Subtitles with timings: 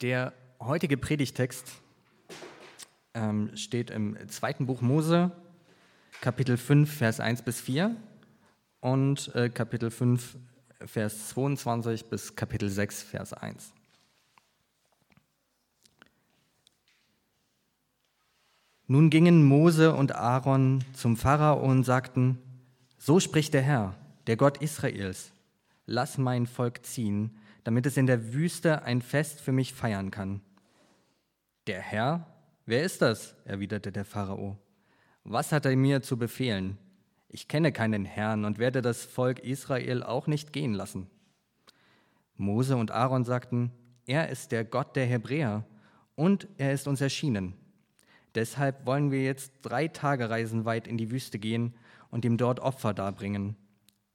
[0.00, 1.72] Der heutige Predigtext
[3.14, 5.30] ähm, steht im zweiten Buch Mose,
[6.20, 7.94] Kapitel 5, Vers 1 bis 4
[8.80, 10.36] und äh, Kapitel 5,
[10.84, 13.72] Vers 22 bis Kapitel 6, Vers 1.
[18.88, 22.38] Nun gingen Mose und Aaron zum Pharao und sagten,
[22.98, 23.94] so spricht der Herr,
[24.26, 25.30] der Gott Israels,
[25.86, 30.40] lass mein Volk ziehen, damit es in der Wüste ein Fest für mich feiern kann.
[31.66, 32.26] Der Herr?
[32.66, 33.34] Wer ist das?
[33.44, 34.58] erwiderte der Pharao.
[35.24, 36.78] Was hat er mir zu befehlen?
[37.28, 41.08] Ich kenne keinen Herrn und werde das Volk Israel auch nicht gehen lassen.
[42.36, 43.72] Mose und Aaron sagten,
[44.06, 45.64] er ist der Gott der Hebräer
[46.14, 47.54] und er ist uns erschienen.
[48.34, 51.74] Deshalb wollen wir jetzt drei Tagereisen weit in die Wüste gehen
[52.10, 53.56] und ihm dort Opfer darbringen.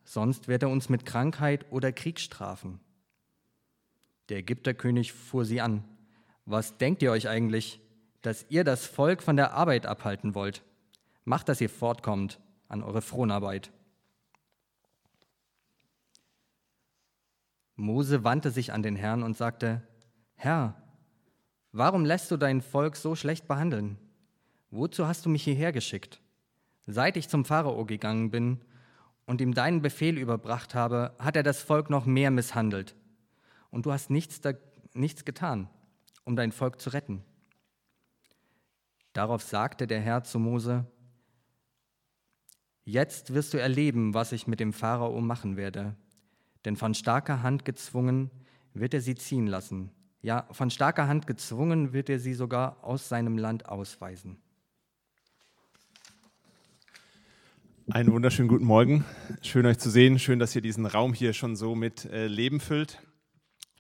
[0.04, 2.79] Sonst wird er uns mit Krankheit oder Krieg strafen.
[4.30, 5.84] Der Ägypterkönig fuhr sie an.
[6.46, 7.82] Was denkt ihr euch eigentlich,
[8.22, 10.63] dass ihr das Volk von der Arbeit abhalten wollt?
[11.26, 13.71] Macht, dass ihr fortkommt an eure Fronarbeit.
[17.76, 19.82] Mose wandte sich an den Herrn und sagte,
[20.36, 20.76] Herr,
[21.71, 23.98] warum lässt du dein Volk so schlecht behandeln?
[24.70, 26.21] Wozu hast du mich hierher geschickt?
[26.86, 28.60] Seit ich zum Pharao gegangen bin
[29.26, 32.96] und ihm deinen Befehl überbracht habe, hat er das Volk noch mehr misshandelt
[33.70, 34.53] und du hast nichts, da,
[34.93, 35.70] nichts getan,
[36.23, 37.23] um dein Volk zu retten.
[39.13, 40.85] Darauf sagte der Herr zu Mose,
[42.85, 45.95] Jetzt wirst du erleben, was ich mit dem Pharao machen werde,
[46.65, 48.31] denn von starker Hand gezwungen
[48.73, 49.91] wird er sie ziehen lassen.
[50.23, 54.37] Ja, von starker Hand gezwungen wird er sie sogar aus seinem Land ausweisen.
[57.91, 59.05] Einen wunderschönen guten Morgen.
[59.41, 60.17] Schön euch zu sehen.
[60.17, 62.99] Schön, dass ihr diesen Raum hier schon so mit äh, Leben füllt.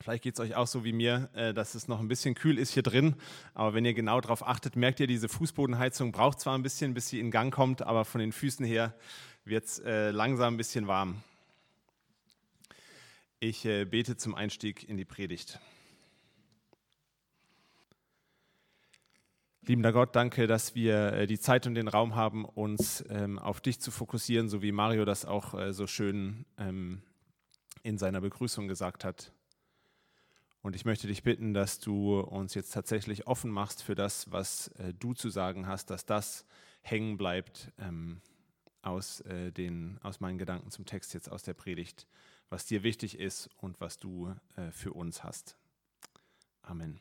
[0.01, 2.57] Vielleicht geht es euch auch so wie mir, äh, dass es noch ein bisschen kühl
[2.57, 3.15] ist hier drin.
[3.53, 7.09] Aber wenn ihr genau darauf achtet, merkt ihr, diese Fußbodenheizung braucht zwar ein bisschen, bis
[7.09, 8.95] sie in Gang kommt, aber von den Füßen her
[9.43, 11.21] wird es äh, langsam ein bisschen warm.
[13.41, 15.59] Ich äh, bete zum Einstieg in die Predigt.
[19.63, 23.81] Liebender Gott, danke, dass wir die Zeit und den Raum haben, uns ähm, auf dich
[23.81, 27.03] zu fokussieren, so wie Mario das auch so schön ähm,
[27.83, 29.31] in seiner Begrüßung gesagt hat.
[30.61, 34.67] Und ich möchte dich bitten, dass du uns jetzt tatsächlich offen machst für das, was
[34.79, 36.45] äh, du zu sagen hast, dass das
[36.81, 38.21] hängen bleibt ähm,
[38.81, 42.07] aus, äh, den, aus meinen Gedanken zum Text jetzt aus der Predigt,
[42.49, 45.55] was dir wichtig ist und was du äh, für uns hast.
[46.61, 46.99] Amen.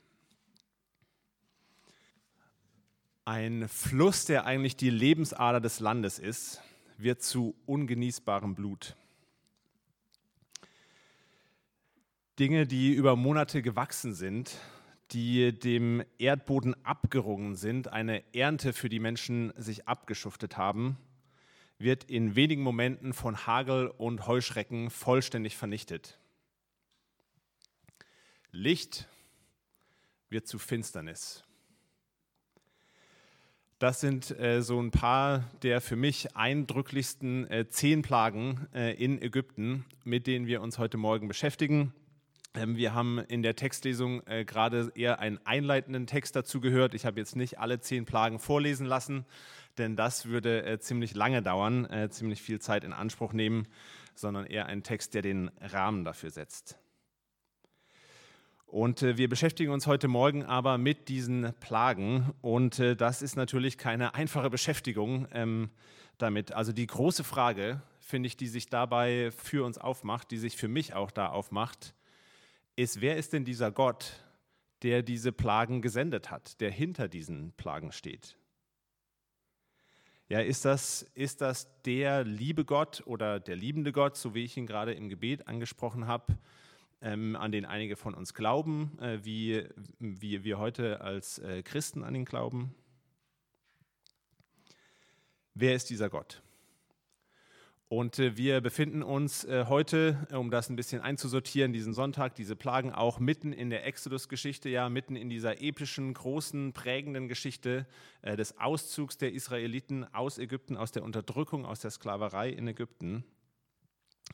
[3.24, 6.62] Ein Fluss, der eigentlich die Lebensader des Landes ist,
[6.96, 8.96] wird zu ungenießbarem Blut.
[12.38, 14.58] Dinge, die über Monate gewachsen sind,
[15.10, 20.98] die dem Erdboden abgerungen sind, eine Ernte, für die Menschen sich abgeschuftet haben,
[21.78, 26.18] wird in wenigen Momenten von Hagel und Heuschrecken vollständig vernichtet.
[28.52, 29.08] Licht
[30.28, 31.42] wird zu Finsternis.
[33.80, 39.20] Das sind äh, so ein paar der für mich eindrücklichsten äh, zehn Plagen äh, in
[39.20, 41.92] Ägypten, mit denen wir uns heute Morgen beschäftigen.
[42.58, 46.94] Ähm, wir haben in der Textlesung äh, gerade eher einen einleitenden Text dazu gehört.
[46.94, 49.24] Ich habe jetzt nicht alle zehn Plagen vorlesen lassen,
[49.78, 53.68] denn das würde äh, ziemlich lange dauern, äh, ziemlich viel Zeit in Anspruch nehmen,
[54.14, 56.78] sondern eher ein Text, der den Rahmen dafür setzt.
[58.66, 62.34] Und wir beschäftigen uns heute Morgen aber mit diesen Plagen.
[62.42, 65.70] Und das ist natürlich keine einfache Beschäftigung ähm,
[66.18, 66.52] damit.
[66.52, 70.68] Also die große Frage, finde ich, die sich dabei für uns aufmacht, die sich für
[70.68, 71.94] mich auch da aufmacht,
[72.78, 74.24] ist, wer ist denn dieser Gott,
[74.82, 78.38] der diese Plagen gesendet hat, der hinter diesen Plagen steht?
[80.28, 84.56] Ja, ist das, ist das der liebe Gott oder der liebende Gott, so wie ich
[84.56, 86.38] ihn gerade im Gebet angesprochen habe,
[87.00, 89.66] ähm, an den einige von uns glauben, äh, wie,
[89.98, 92.74] wie wir heute als äh, Christen an ihn glauben?
[95.54, 96.42] Wer ist dieser Gott?
[97.88, 102.34] Und äh, wir befinden uns äh, heute, äh, um das ein bisschen einzusortieren, diesen Sonntag,
[102.34, 107.86] diese Plagen auch mitten in der Exodus-Geschichte, ja, mitten in dieser epischen, großen, prägenden Geschichte
[108.22, 113.24] des Auszugs der Israeliten aus Ägypten, aus der Unterdrückung, aus der Sklaverei in Ägypten.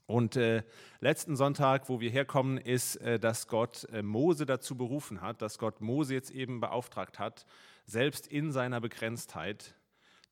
[0.07, 0.63] Und äh,
[1.01, 5.59] letzten Sonntag, wo wir herkommen, ist, äh, dass Gott äh, Mose dazu berufen hat, dass
[5.59, 7.47] Gott Mose jetzt eben beauftragt hat,
[7.87, 9.75] selbst in seiner Begrenztheit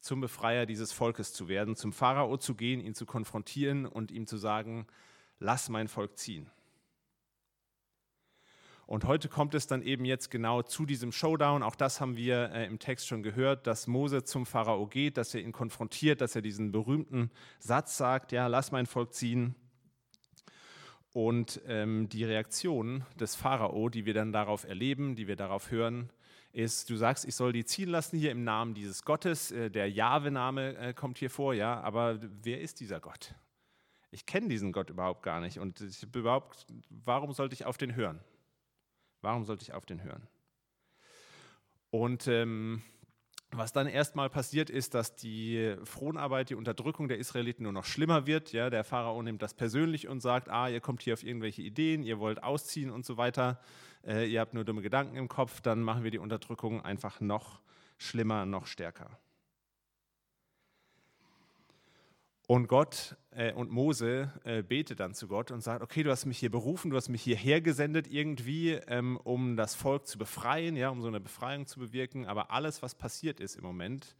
[0.02, 4.26] zum Befreier dieses Volkes zu werden, zum Pharao zu gehen, ihn zu konfrontieren und ihm
[4.26, 4.86] zu sagen,
[5.38, 6.50] lass mein Volk ziehen.
[8.84, 11.62] Und heute kommt es dann eben jetzt genau zu diesem Showdown.
[11.62, 15.34] Auch das haben wir äh, im Text schon gehört, dass Mose zum Pharao geht, dass
[15.34, 19.54] er ihn konfrontiert, dass er diesen berühmten Satz sagt, ja, lass mein Volk ziehen.
[21.12, 26.10] Und ähm, die Reaktion des Pharao, die wir dann darauf erleben, die wir darauf hören,
[26.52, 29.50] ist, du sagst, ich soll die ziehen lassen hier im Namen dieses Gottes.
[29.50, 33.34] Äh, der Jahwe-Name äh, kommt hier vor, ja, aber wer ist dieser Gott?
[34.10, 37.94] Ich kenne diesen Gott überhaupt gar nicht und ich überhaupt, warum sollte ich auf den
[37.94, 38.20] hören?
[39.22, 40.26] Warum sollte ich auf den hören?
[41.90, 42.82] Und ähm,
[43.52, 48.26] was dann erstmal passiert ist, dass die Fronarbeit, die Unterdrückung der Israeliten nur noch schlimmer
[48.26, 48.52] wird.
[48.52, 52.02] Ja, der Pharao nimmt das persönlich und sagt, ah, ihr kommt hier auf irgendwelche Ideen,
[52.02, 53.60] ihr wollt ausziehen und so weiter,
[54.06, 57.60] äh, ihr habt nur dumme Gedanken im Kopf, dann machen wir die Unterdrückung einfach noch
[57.98, 59.18] schlimmer, noch stärker.
[62.52, 66.26] Und Gott äh, und Mose äh, betet dann zu Gott und sagt, okay, du hast
[66.26, 70.76] mich hier berufen, du hast mich hierher gesendet irgendwie, ähm, um das Volk zu befreien,
[70.76, 72.26] ja, um so eine Befreiung zu bewirken.
[72.26, 74.16] Aber alles, was passiert ist im Moment,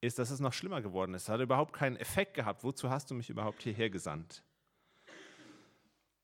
[0.00, 1.22] ist, dass es noch schlimmer geworden ist.
[1.22, 2.64] Es hat überhaupt keinen Effekt gehabt.
[2.64, 4.42] Wozu hast du mich überhaupt hierher gesandt?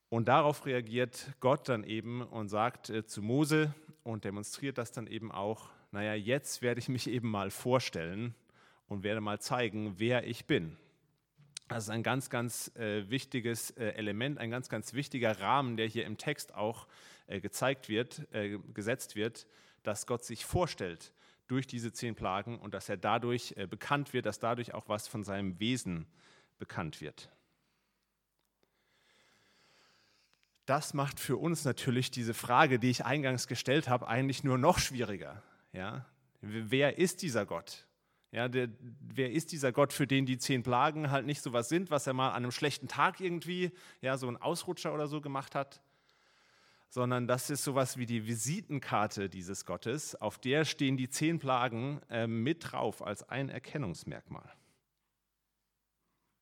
[0.09, 3.73] Und darauf reagiert Gott dann eben und sagt äh, zu Mose
[4.03, 8.35] und demonstriert das dann eben auch, naja, jetzt werde ich mich eben mal vorstellen
[8.89, 10.77] und werde mal zeigen, wer ich bin.
[11.69, 15.87] Das ist ein ganz, ganz äh, wichtiges äh, Element, ein ganz, ganz wichtiger Rahmen, der
[15.87, 16.87] hier im Text auch
[17.27, 19.47] äh, gezeigt wird, äh, gesetzt wird,
[19.83, 21.13] dass Gott sich vorstellt
[21.47, 25.09] durch diese zehn Plagen und dass er dadurch äh, bekannt wird, dass dadurch auch was
[25.09, 26.07] von seinem Wesen
[26.59, 27.31] bekannt wird.
[30.67, 34.79] Das macht für uns natürlich diese Frage, die ich eingangs gestellt habe, eigentlich nur noch
[34.79, 35.43] schwieriger.
[35.73, 36.07] Ja?
[36.41, 37.87] Wer ist dieser Gott?
[38.33, 38.71] Ja, der,
[39.01, 42.07] wer ist dieser Gott, für den die zehn Plagen halt nicht so was sind, was
[42.07, 45.83] er mal an einem schlechten Tag irgendwie, ja, so ein Ausrutscher oder so gemacht hat,
[46.89, 52.01] sondern das ist sowas wie die Visitenkarte dieses Gottes, auf der stehen die zehn Plagen
[52.09, 54.51] äh, mit drauf als ein Erkennungsmerkmal.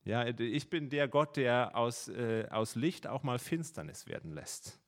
[0.03, 4.79] Ja, ich bin der Gott, der aus, äh, aus Licht auch mal Finsternis werden lässt.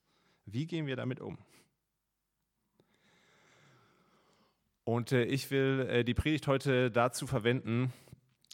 [0.46, 1.38] Wie gehen wir damit um?
[4.84, 7.92] Und äh, ich will äh, die Predigt heute dazu verwenden,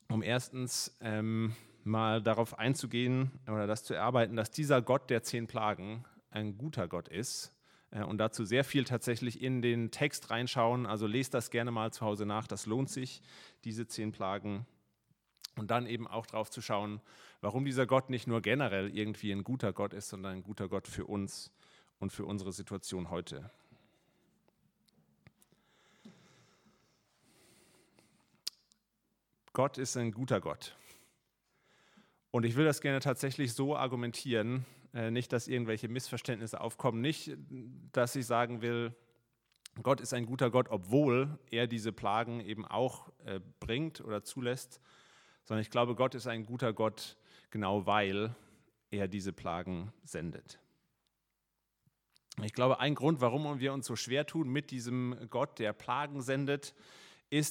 [0.09, 5.49] um erstens ähm, mal darauf einzugehen oder das zu erarbeiten, dass dieser Gott der zehn
[5.49, 7.53] Plagen ein guter Gott ist.
[7.91, 10.87] Äh, und dazu sehr viel tatsächlich in den Text reinschauen.
[10.87, 12.47] Also lest das gerne mal zu Hause nach.
[12.47, 13.23] Das lohnt sich,
[13.65, 14.67] diese zehn Plagen.
[15.57, 17.01] Und dann eben auch darauf zu schauen,
[17.41, 20.87] warum dieser Gott nicht nur generell irgendwie ein guter Gott ist, sondern ein guter Gott
[20.87, 21.51] für uns
[21.99, 23.51] und für unsere Situation heute.
[29.61, 30.75] Gott ist ein guter Gott.
[32.31, 34.65] Und ich will das gerne tatsächlich so argumentieren,
[34.95, 37.37] äh, nicht, dass irgendwelche Missverständnisse aufkommen, nicht,
[37.93, 38.95] dass ich sagen will,
[39.83, 44.81] Gott ist ein guter Gott, obwohl er diese Plagen eben auch äh, bringt oder zulässt,
[45.45, 47.19] sondern ich glaube, Gott ist ein guter Gott,
[47.51, 48.35] genau weil
[48.91, 50.59] er diese Plagen sendet.
[52.43, 56.23] Ich glaube, ein Grund, warum wir uns so schwer tun mit diesem Gott, der Plagen
[56.23, 56.75] sendet, ist,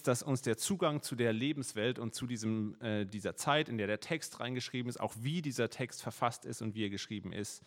[0.08, 3.88] dass uns der Zugang zu der Lebenswelt und zu diesem, äh, dieser Zeit, in der
[3.88, 7.64] der Text reingeschrieben ist, auch wie dieser Text verfasst ist und wie er geschrieben ist,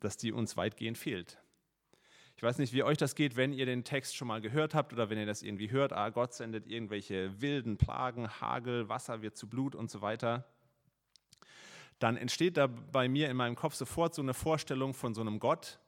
[0.00, 1.38] dass die uns weitgehend fehlt.
[2.36, 4.92] Ich weiß nicht, wie euch das geht, wenn ihr den Text schon mal gehört habt
[4.92, 9.38] oder wenn ihr das irgendwie hört, ah, Gott sendet irgendwelche wilden Plagen, Hagel, Wasser wird
[9.38, 10.44] zu Blut und so weiter.
[11.98, 15.38] Dann entsteht da bei mir in meinem Kopf sofort so eine Vorstellung von so einem
[15.38, 15.78] Gott,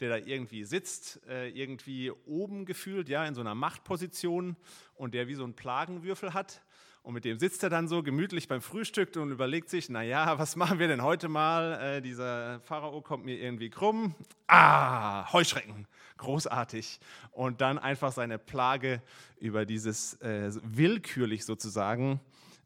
[0.00, 4.56] der da irgendwie sitzt, äh, irgendwie oben gefühlt, ja, in so einer Machtposition
[4.94, 6.62] und der wie so einen Plagenwürfel hat.
[7.02, 10.54] Und mit dem sitzt er dann so gemütlich beim Frühstück und überlegt sich, naja, was
[10.56, 11.80] machen wir denn heute mal?
[11.80, 14.14] Äh, dieser Pharao kommt mir irgendwie krumm.
[14.46, 15.86] Ah, Heuschrecken,
[16.18, 17.00] großartig.
[17.32, 19.02] Und dann einfach seine Plage
[19.38, 22.20] über dieses äh, willkürlich sozusagen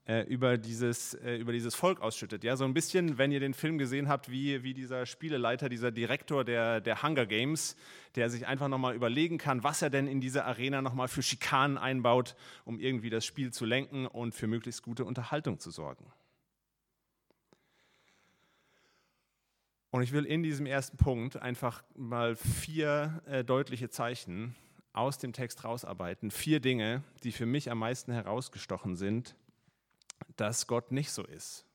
[0.06, 2.44] äh, über, dieses, äh, über dieses Volk ausschüttet.
[2.44, 5.90] Ja, so ein bisschen, wenn ihr den Film gesehen habt, wie, wie dieser Spieleleiter, dieser
[5.90, 7.76] Direktor der, der Hunger Games,
[8.14, 11.78] der sich einfach nochmal überlegen kann, was er denn in diese Arena nochmal für Schikanen
[11.78, 16.06] einbaut, um irgendwie das Spiel zu lenken und für möglichst gute Unterhaltung zu sorgen.
[19.90, 24.56] Und ich will in diesem ersten Punkt einfach mal vier äh, deutliche Zeichen
[24.92, 26.30] aus dem Text rausarbeiten.
[26.30, 29.36] Vier Dinge, die für mich am meisten herausgestochen sind,
[30.36, 31.66] dass Gott nicht so ist,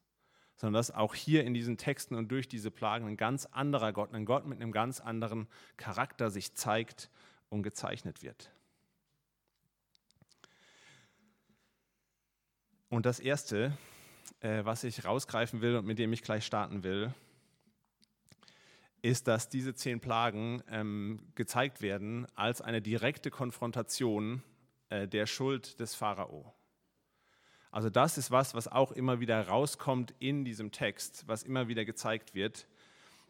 [0.56, 4.14] sondern dass auch hier in diesen Texten und durch diese Plagen ein ganz anderer Gott,
[4.14, 5.48] ein Gott mit einem ganz anderen
[5.78, 7.10] Charakter sich zeigt
[7.50, 8.52] und gezeichnet wird.
[12.90, 13.78] Und das Erste,
[14.42, 17.14] äh, was ich rausgreifen will und mit dem ich gleich starten will,
[19.02, 24.44] ist, dass diese zehn Plagen ähm, gezeigt werden als eine direkte Konfrontation
[24.90, 26.54] äh, der Schuld des Pharao.
[27.72, 31.86] Also das ist was, was auch immer wieder rauskommt in diesem Text, was immer wieder
[31.86, 32.68] gezeigt wird,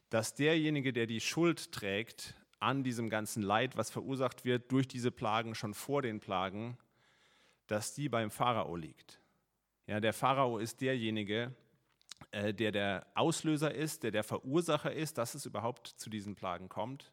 [0.09, 5.11] dass derjenige, der die Schuld trägt an diesem ganzen Leid, was verursacht wird durch diese
[5.11, 6.77] Plagen, schon vor den Plagen,
[7.67, 9.19] dass die beim Pharao liegt.
[9.87, 11.53] Ja, der Pharao ist derjenige,
[12.31, 16.69] äh, der der Auslöser ist, der der Verursacher ist, dass es überhaupt zu diesen Plagen
[16.69, 17.11] kommt.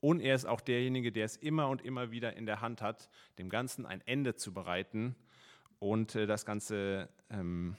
[0.00, 3.10] Und er ist auch derjenige, der es immer und immer wieder in der Hand hat,
[3.38, 5.14] dem Ganzen ein Ende zu bereiten
[5.80, 7.76] und äh, das, Ganze, ähm,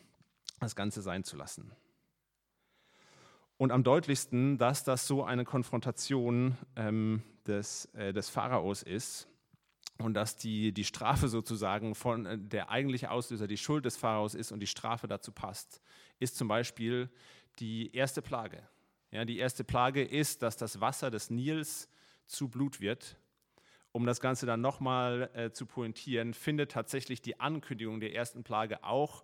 [0.59, 1.71] das Ganze sein zu lassen.
[3.57, 9.27] Und am deutlichsten, dass das so eine Konfrontation ähm, des, äh, des Pharaos ist
[9.99, 14.33] und dass die, die Strafe sozusagen von äh, der eigentliche Auslöser die Schuld des Pharaos
[14.33, 15.79] ist und die Strafe dazu passt,
[16.19, 17.09] ist zum Beispiel
[17.59, 18.67] die erste Plage.
[19.11, 21.87] Ja, die erste Plage ist, dass das Wasser des Nils
[22.25, 23.17] zu Blut wird
[23.91, 28.83] um das Ganze dann nochmal äh, zu pointieren, findet tatsächlich die Ankündigung der ersten Plage
[28.83, 29.23] auch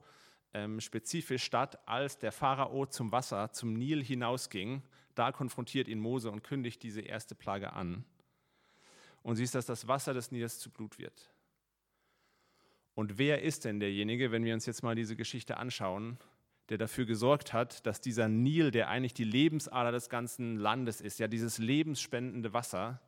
[0.53, 4.81] ähm, spezifisch statt, als der Pharao zum Wasser, zum Nil hinausging.
[5.15, 8.03] Da konfrontiert ihn Mose und kündigt diese erste Plage an.
[9.23, 11.31] Und siehst, dass das Wasser des Nils zu Blut wird.
[12.93, 16.17] Und wer ist denn derjenige, wenn wir uns jetzt mal diese Geschichte anschauen,
[16.69, 21.19] der dafür gesorgt hat, dass dieser Nil, der eigentlich die Lebensader des ganzen Landes ist,
[21.19, 22.99] ja dieses lebensspendende Wasser,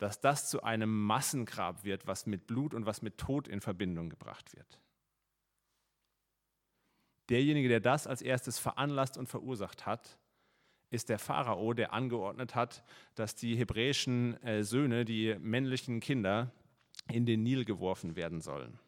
[0.00, 4.08] dass das zu einem Massengrab wird, was mit Blut und was mit Tod in Verbindung
[4.08, 4.80] gebracht wird.
[7.28, 10.18] Derjenige, der das als erstes veranlasst und verursacht hat,
[10.88, 12.82] ist der Pharao, der angeordnet hat,
[13.14, 16.50] dass die hebräischen äh, Söhne, die männlichen Kinder,
[17.08, 18.78] in den Nil geworfen werden sollen.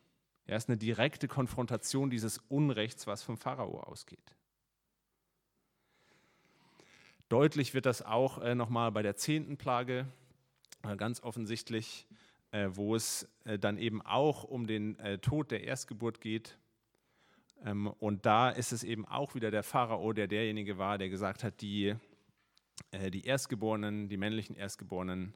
[0.47, 4.35] Er ist eine direkte Konfrontation dieses Unrechts, was vom Pharao ausgeht.
[7.29, 10.07] Deutlich wird das auch äh, nochmal bei der zehnten Plage,
[10.97, 12.07] ganz offensichtlich,
[12.51, 16.59] äh, wo es äh, dann eben auch um den Tod der Erstgeburt geht.
[17.65, 21.45] Ähm, und da ist es eben auch wieder der Pharao, der derjenige war, der gesagt
[21.45, 21.95] hat, die,
[23.11, 25.35] die Erstgeborenen, die männlichen Erstgeborenen,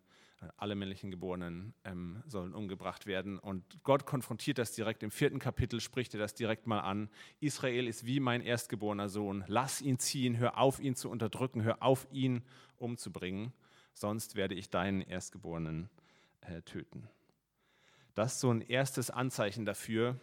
[0.56, 3.38] alle männlichen Geborenen ähm, sollen umgebracht werden.
[3.38, 7.08] Und Gott konfrontiert das direkt im vierten Kapitel, spricht er das direkt mal an.
[7.40, 9.44] Israel ist wie mein erstgeborener Sohn.
[9.46, 12.42] Lass ihn ziehen, hör auf, ihn zu unterdrücken, hör auf, ihn
[12.76, 13.52] umzubringen
[13.96, 15.88] sonst werde ich deinen Erstgeborenen
[16.42, 17.08] äh, töten.
[18.14, 20.16] Das ist so ein erstes Anzeichen dafür,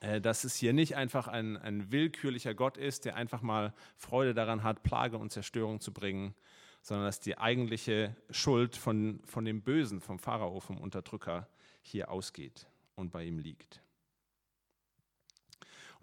[0.00, 4.32] äh, dass es hier nicht einfach ein, ein willkürlicher Gott ist, der einfach mal Freude
[4.32, 6.34] daran hat, Plage und Zerstörung zu bringen,
[6.82, 11.48] sondern dass die eigentliche Schuld von, von dem Bösen, vom Pharao, vom Unterdrücker
[11.82, 13.83] hier ausgeht und bei ihm liegt.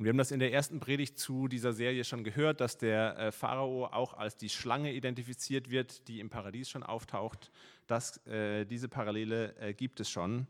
[0.02, 3.20] Und wir haben das in der ersten Predigt zu dieser Serie schon gehört, dass der
[3.20, 7.52] äh, Pharao auch als die Schlange identifiziert wird, die im Paradies schon auftaucht.
[7.86, 10.48] Das, äh, diese Parallele äh, gibt es schon.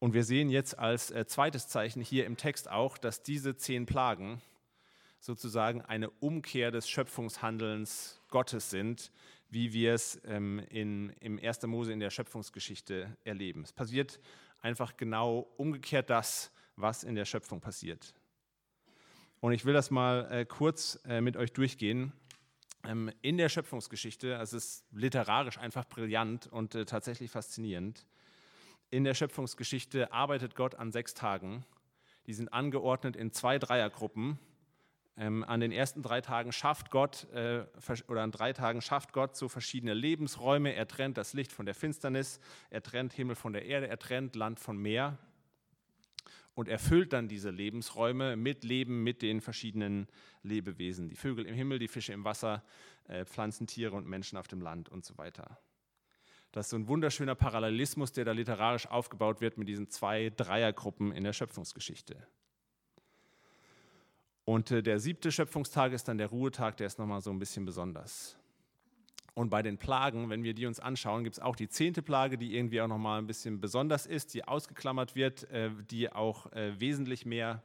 [0.00, 3.86] Und wir sehen jetzt als äh, zweites Zeichen hier im Text auch, dass diese zehn
[3.86, 4.42] Plagen
[5.20, 9.12] sozusagen eine Umkehr des Schöpfungshandelns Gottes sind,
[9.48, 11.62] wie wir es ähm, in, im 1.
[11.68, 13.62] Mose in der Schöpfungsgeschichte erleben.
[13.62, 14.18] Es passiert
[14.60, 18.12] einfach genau umgekehrt das, was in der Schöpfung passiert.
[19.42, 22.12] Und ich will das mal äh, kurz äh, mit euch durchgehen.
[22.84, 28.06] Ähm, in der Schöpfungsgeschichte, also es ist literarisch einfach brillant und äh, tatsächlich faszinierend.
[28.90, 31.64] In der Schöpfungsgeschichte arbeitet Gott an sechs Tagen.
[32.28, 34.38] Die sind angeordnet in zwei Dreiergruppen.
[35.16, 37.64] Ähm, an den ersten drei Tagen schafft Gott, äh,
[38.06, 40.72] oder an drei Tagen schafft Gott so verschiedene Lebensräume.
[40.72, 42.38] Er trennt das Licht von der Finsternis,
[42.70, 45.18] er trennt Himmel von der Erde, er trennt Land von Meer
[46.54, 50.06] und erfüllt dann diese Lebensräume mit Leben, mit den verschiedenen
[50.42, 51.08] Lebewesen.
[51.08, 52.62] Die Vögel im Himmel, die Fische im Wasser,
[53.08, 55.58] äh, Pflanzen, Tiere und Menschen auf dem Land und so weiter.
[56.52, 61.12] Das ist so ein wunderschöner Parallelismus, der da literarisch aufgebaut wird mit diesen zwei Dreiergruppen
[61.12, 62.26] in der Schöpfungsgeschichte.
[64.44, 67.64] Und äh, der siebte Schöpfungstag ist dann der Ruhetag, der ist nochmal so ein bisschen
[67.64, 68.36] besonders.
[69.34, 72.36] Und bei den Plagen, wenn wir die uns anschauen, gibt es auch die zehnte Plage,
[72.36, 76.78] die irgendwie auch nochmal ein bisschen besonders ist, die ausgeklammert wird, äh, die auch äh,
[76.78, 77.62] wesentlich mehr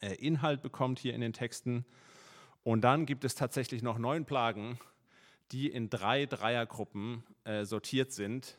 [0.00, 1.84] äh, Inhalt bekommt hier in den Texten.
[2.64, 4.78] Und dann gibt es tatsächlich noch neun Plagen,
[5.52, 7.22] die in drei Dreiergruppen
[7.62, 8.58] sortiert sind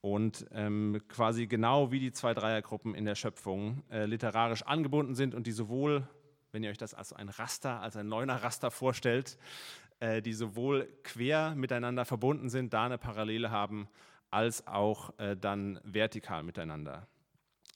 [0.00, 5.48] und ähm, quasi genau wie die zwei Dreiergruppen in der Schöpfung literarisch angebunden sind und
[5.48, 6.06] die sowohl
[6.54, 9.36] wenn ihr euch das als ein Raster, als ein neuner Raster vorstellt,
[10.00, 13.88] äh, die sowohl quer miteinander verbunden sind, da eine Parallele haben,
[14.30, 17.06] als auch äh, dann vertikal miteinander.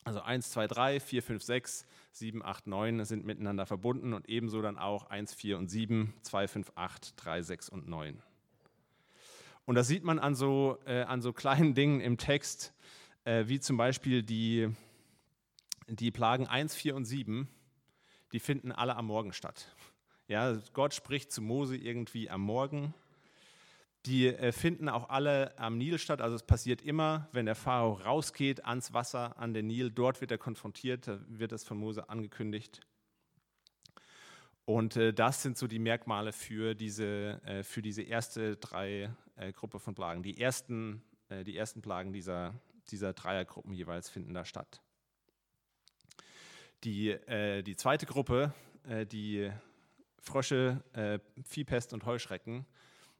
[0.04, 4.62] Also 1, 2, 3, 4, 5, 6, 7, 8, 9 sind miteinander verbunden und ebenso
[4.62, 8.22] dann auch 1, 4 und 7, 2, 5, 8, 3, 6 und 9.
[9.66, 12.72] Und das sieht man an so, äh, an so kleinen Dingen im Text,
[13.24, 14.70] äh, wie zum Beispiel die,
[15.88, 17.46] die Plagen 1, 4 und 7,
[18.32, 19.74] die finden alle am Morgen statt.
[20.28, 22.92] Ja, Gott spricht zu Mose irgendwie am Morgen.
[24.04, 26.20] Die äh, finden auch alle am Nil statt.
[26.20, 30.30] Also es passiert immer, wenn der Pharao rausgeht ans Wasser, an den Nil, dort wird
[30.30, 32.82] er konfrontiert, da wird es von Mose angekündigt.
[34.66, 39.10] Und äh, das sind so die Merkmale für diese, äh, für diese erste drei
[39.54, 40.24] Gruppe von Plagen.
[40.24, 44.82] Die ersten, die ersten Plagen dieser, dieser Dreiergruppen jeweils finden da statt.
[46.82, 47.16] Die,
[47.64, 48.52] die zweite Gruppe,
[49.12, 49.52] die
[50.20, 52.66] Frösche, äh, Viehpest und Heuschrecken,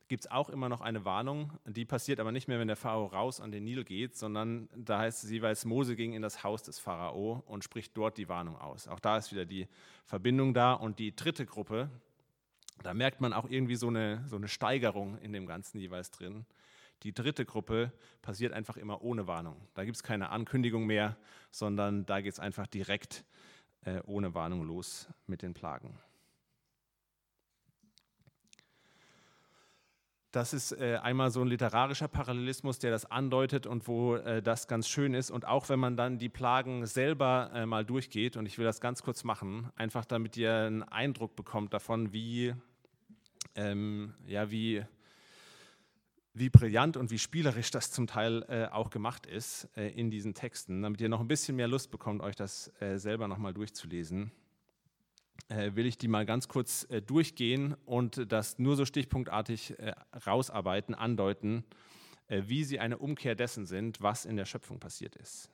[0.08, 1.52] gibt es auch immer noch eine Warnung.
[1.66, 5.00] Die passiert aber nicht mehr, wenn der Pharao raus an den Nil geht, sondern da
[5.00, 8.56] heißt es jeweils, Mose ging in das Haus des Pharao und spricht dort die Warnung
[8.56, 8.88] aus.
[8.88, 9.68] Auch da ist wieder die
[10.06, 10.72] Verbindung da.
[10.72, 11.90] Und die dritte Gruppe,
[12.82, 16.46] da merkt man auch irgendwie so eine, so eine Steigerung in dem Ganzen jeweils drin.
[17.02, 19.68] Die dritte Gruppe passiert einfach immer ohne Warnung.
[19.74, 21.16] Da gibt es keine Ankündigung mehr,
[21.50, 23.24] sondern da geht es einfach direkt
[23.84, 25.98] äh, ohne Warnung los mit den Plagen.
[30.30, 34.68] Das ist äh, einmal so ein literarischer Parallelismus, der das andeutet und wo äh, das
[34.68, 35.30] ganz schön ist.
[35.30, 38.82] Und auch wenn man dann die Plagen selber äh, mal durchgeht, und ich will das
[38.82, 42.54] ganz kurz machen, einfach damit ihr einen Eindruck bekommt davon, wie,
[43.54, 44.84] ähm, ja, wie,
[46.34, 50.34] wie brillant und wie spielerisch das zum Teil äh, auch gemacht ist äh, in diesen
[50.34, 54.30] Texten, damit ihr noch ein bisschen mehr Lust bekommt, euch das äh, selber nochmal durchzulesen
[55.48, 59.92] will ich die mal ganz kurz äh, durchgehen und das nur so stichpunktartig äh,
[60.26, 61.64] rausarbeiten, andeuten,
[62.28, 65.50] äh, wie sie eine Umkehr dessen sind, was in der Schöpfung passiert ist.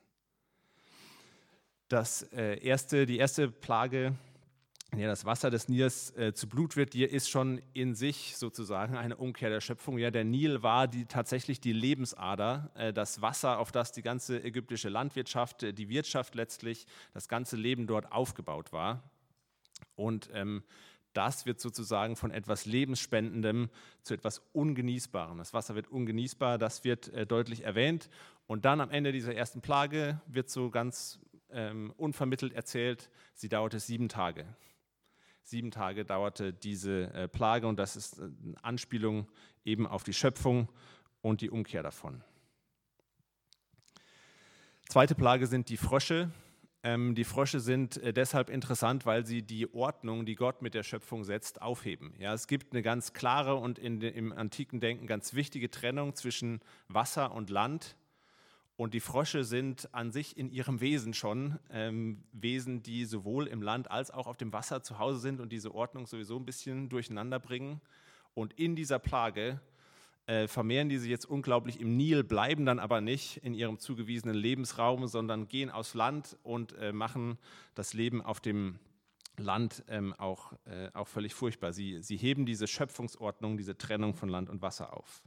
[1.87, 4.15] Das äh, erste, die erste Plage,
[4.91, 8.35] in der das Wasser des Nils äh, zu Blut wird, die ist schon in sich
[8.37, 9.97] sozusagen eine Umkehr der Schöpfung.
[9.97, 14.89] Ja, der Nil war die, tatsächlich die Lebensader, das Wasser, auf das die ganze ägyptische
[14.89, 19.03] Landwirtschaft, die Wirtschaft letztlich, das ganze Leben dort aufgebaut war.
[19.95, 20.63] Und ähm,
[21.13, 23.69] das wird sozusagen von etwas Lebensspendendem
[24.03, 25.37] zu etwas Ungenießbarem.
[25.37, 28.09] Das Wasser wird ungenießbar, das wird äh, deutlich erwähnt.
[28.47, 31.19] Und dann am Ende dieser ersten Plage wird so ganz
[31.51, 34.45] ähm, unvermittelt erzählt, sie dauerte sieben Tage.
[35.41, 39.27] Sieben Tage dauerte diese äh, Plage und das ist äh, eine Anspielung
[39.63, 40.69] eben auf die Schöpfung
[41.21, 42.23] und die Umkehr davon.
[44.89, 46.29] Zweite Plage sind die Frösche.
[46.85, 50.83] Ähm, die Frösche sind äh, deshalb interessant, weil sie die Ordnung, die Gott mit der
[50.83, 52.13] Schöpfung setzt, aufheben.
[52.19, 56.61] Ja, es gibt eine ganz klare und in, im antiken Denken ganz wichtige Trennung zwischen
[56.87, 57.95] Wasser und Land.
[58.77, 63.63] Und die Frösche sind an sich in ihrem Wesen schon ähm, Wesen, die sowohl im
[63.63, 66.87] Land als auch auf dem Wasser zu Hause sind und diese Ordnung sowieso ein bisschen
[66.89, 67.81] durcheinander bringen.
[68.35, 69.59] Und in dieser Plage
[70.27, 74.35] äh, vermehren die sich jetzt unglaublich im Nil, bleiben dann aber nicht in ihrem zugewiesenen
[74.35, 77.37] Lebensraum, sondern gehen aus Land und äh, machen
[77.75, 78.79] das Leben auf dem
[79.37, 81.73] Land ähm, auch, äh, auch völlig furchtbar.
[81.73, 85.21] Sie, sie heben diese Schöpfungsordnung, diese Trennung von Land und Wasser auf.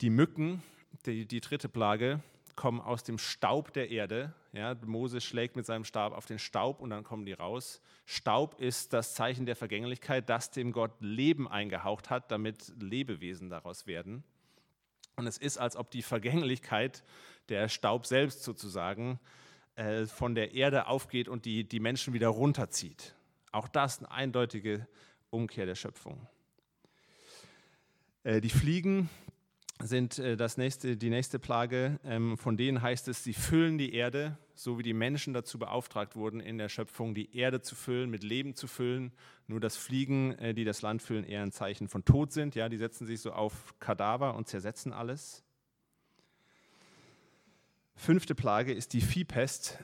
[0.00, 0.62] Die Mücken,
[1.06, 2.20] die, die dritte Plage,
[2.56, 4.34] kommen aus dem Staub der Erde.
[4.52, 7.80] Ja, Moses schlägt mit seinem Stab auf den Staub und dann kommen die raus.
[8.04, 13.86] Staub ist das Zeichen der Vergänglichkeit, das dem Gott Leben eingehaucht hat, damit Lebewesen daraus
[13.86, 14.24] werden.
[15.16, 17.04] Und es ist, als ob die Vergänglichkeit,
[17.48, 19.20] der Staub selbst sozusagen,
[19.76, 23.14] äh, von der Erde aufgeht und die, die Menschen wieder runterzieht.
[23.52, 24.86] Auch das eine eindeutige
[25.30, 26.26] Umkehr der Schöpfung.
[28.22, 29.08] Äh, die Fliegen
[29.82, 31.98] sind äh, das nächste, die nächste Plage.
[32.04, 36.16] Ähm, von denen heißt es, sie füllen die Erde, so wie die Menschen dazu beauftragt
[36.16, 39.12] wurden, in der Schöpfung die Erde zu füllen, mit Leben zu füllen.
[39.46, 42.54] Nur dass Fliegen, äh, die das Land füllen, eher ein Zeichen von Tod sind.
[42.54, 45.44] Ja, die setzen sich so auf Kadaver und zersetzen alles.
[47.94, 49.78] Fünfte Plage ist die Viehpest.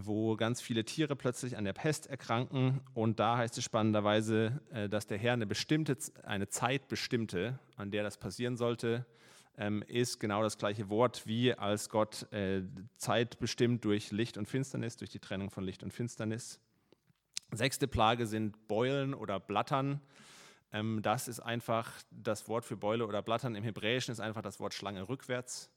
[0.00, 2.80] Wo ganz viele Tiere plötzlich an der Pest erkranken.
[2.94, 7.90] Und da heißt es spannenderweise, äh, dass der Herr eine bestimmte, eine Zeit bestimmte, an
[7.90, 9.06] der das passieren sollte,
[9.56, 12.62] ähm, ist genau das gleiche Wort, wie als Gott äh,
[12.96, 16.60] Zeit bestimmt durch Licht und Finsternis, durch die Trennung von Licht und Finsternis.
[17.52, 20.00] Sechste Plage sind Beulen oder Blattern.
[20.72, 24.60] Ähm, das ist einfach das Wort für Beule oder Blattern im Hebräischen ist einfach das
[24.60, 25.70] Wort Schlange rückwärts.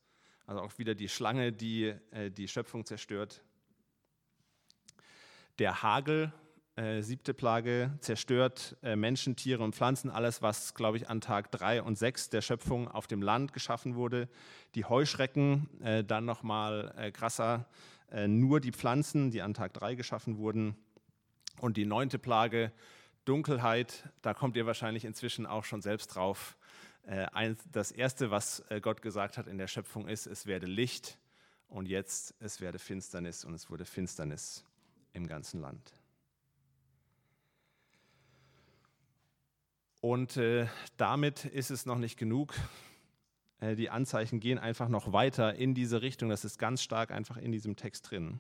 [0.46, 3.42] Also auch wieder die Schlange, die äh, die Schöpfung zerstört.
[5.60, 6.32] Der Hagel,
[6.76, 11.52] äh, siebte Plage, zerstört äh, Menschen, Tiere und Pflanzen, alles, was, glaube ich, an Tag
[11.52, 14.30] drei und sechs der Schöpfung auf dem Land geschaffen wurde.
[14.76, 17.68] Die Heuschrecken, äh, dann nochmal äh, krasser,
[18.10, 20.76] äh, nur die Pflanzen, die an Tag drei geschaffen wurden.
[21.60, 22.72] Und die neunte Plage,
[23.26, 26.58] Dunkelheit, da kommt ihr wahrscheinlich inzwischen auch schon selbst drauf.
[27.04, 31.18] Äh, das Erste, was äh, Gott gesagt hat in der Schöpfung ist, es werde Licht
[31.68, 34.64] und jetzt es werde Finsternis und es wurde Finsternis
[35.14, 35.94] im ganzen Land.
[40.02, 42.56] Und äh, damit ist es noch nicht genug.
[43.60, 46.30] Äh, die Anzeichen gehen einfach noch weiter in diese Richtung.
[46.30, 48.40] Das ist ganz stark einfach in diesem Text drin.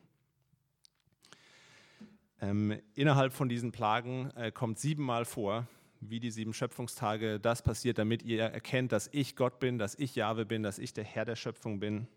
[2.41, 5.67] Ähm, innerhalb von diesen Plagen äh, kommt siebenmal vor,
[5.99, 7.39] wie die sieben Schöpfungstage.
[7.39, 10.93] Das passiert, damit ihr erkennt, dass ich Gott bin, dass ich Jahwe bin, dass ich
[10.93, 12.07] der Herr der Schöpfung bin.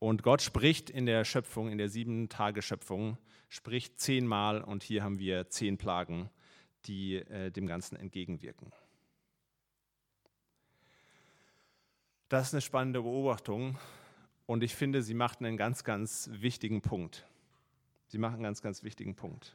[0.00, 3.18] Und Gott spricht in der Schöpfung, in der sieben Tage Schöpfung,
[3.50, 6.30] spricht zehnmal und hier haben wir zehn Plagen,
[6.86, 8.72] die äh, dem Ganzen entgegenwirken.
[12.30, 13.78] Das ist eine spannende Beobachtung
[14.46, 17.26] und ich finde, sie macht einen ganz, ganz wichtigen Punkt.
[18.06, 19.54] Sie machen einen ganz, ganz wichtigen Punkt.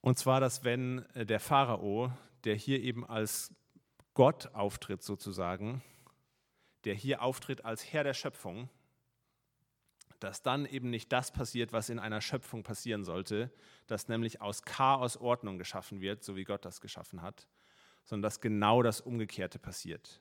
[0.00, 2.10] Und zwar, dass wenn äh, der Pharao,
[2.44, 3.52] der hier eben als
[4.14, 5.82] Gott auftritt sozusagen,
[6.84, 8.68] der hier auftritt als Herr der Schöpfung,
[10.20, 13.52] dass dann eben nicht das passiert, was in einer Schöpfung passieren sollte,
[13.86, 17.46] dass nämlich aus Chaos Ordnung geschaffen wird, so wie Gott das geschaffen hat,
[18.04, 20.20] sondern dass genau das Umgekehrte passiert.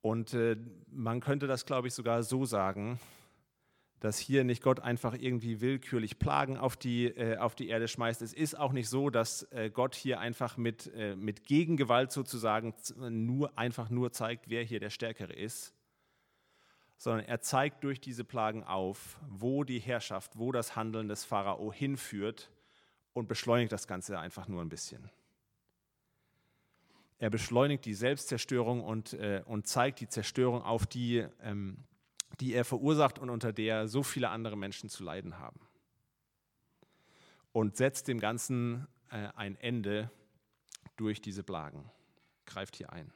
[0.00, 0.56] Und äh,
[0.90, 2.98] man könnte das, glaube ich, sogar so sagen,
[4.00, 8.22] dass hier nicht Gott einfach irgendwie willkürlich Plagen auf die, äh, auf die Erde schmeißt.
[8.22, 12.74] Es ist auch nicht so, dass äh, Gott hier einfach mit, äh, mit Gegengewalt sozusagen
[12.96, 15.74] nur, einfach nur zeigt, wer hier der Stärkere ist,
[16.96, 21.72] sondern er zeigt durch diese Plagen auf, wo die Herrschaft, wo das Handeln des Pharao
[21.72, 22.50] hinführt
[23.12, 25.10] und beschleunigt das Ganze einfach nur ein bisschen.
[27.20, 31.84] Er beschleunigt die Selbstzerstörung und, äh, und zeigt die Zerstörung auf, die, ähm,
[32.40, 35.60] die er verursacht und unter der so viele andere Menschen zu leiden haben.
[37.52, 40.10] Und setzt dem Ganzen äh, ein Ende
[40.96, 41.90] durch diese Plagen.
[42.46, 43.12] Greift hier ein.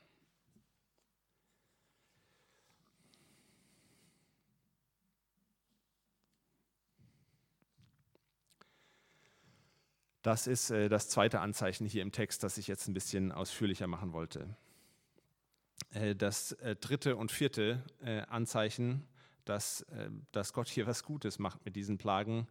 [10.22, 13.88] Das ist äh, das zweite Anzeichen hier im Text, das ich jetzt ein bisschen ausführlicher
[13.88, 14.56] machen wollte.
[15.90, 19.06] Äh, das äh, dritte und vierte äh, Anzeichen,
[19.44, 19.84] dass,
[20.30, 22.46] dass Gott hier was Gutes macht mit diesen Plagen,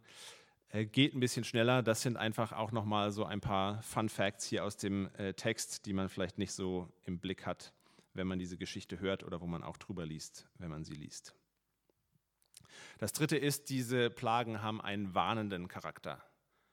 [0.92, 1.82] geht ein bisschen schneller.
[1.82, 5.94] Das sind einfach auch nochmal so ein paar Fun Facts hier aus dem Text, die
[5.94, 7.72] man vielleicht nicht so im Blick hat,
[8.12, 11.34] wenn man diese Geschichte hört oder wo man auch drüber liest, wenn man sie liest.
[12.98, 16.22] Das dritte ist, diese Plagen haben einen warnenden Charakter.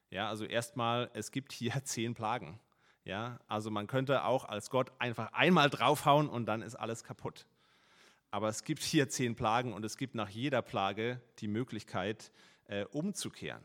[0.10, 2.60] Ja, also erstmal, es gibt hier zehn Plagen.
[3.04, 7.46] Ja, also man könnte auch als Gott einfach einmal draufhauen und dann ist alles kaputt.
[8.32, 12.32] Aber es gibt hier zehn Plagen und es gibt nach jeder Plage die Möglichkeit,
[12.66, 13.64] äh, umzukehren.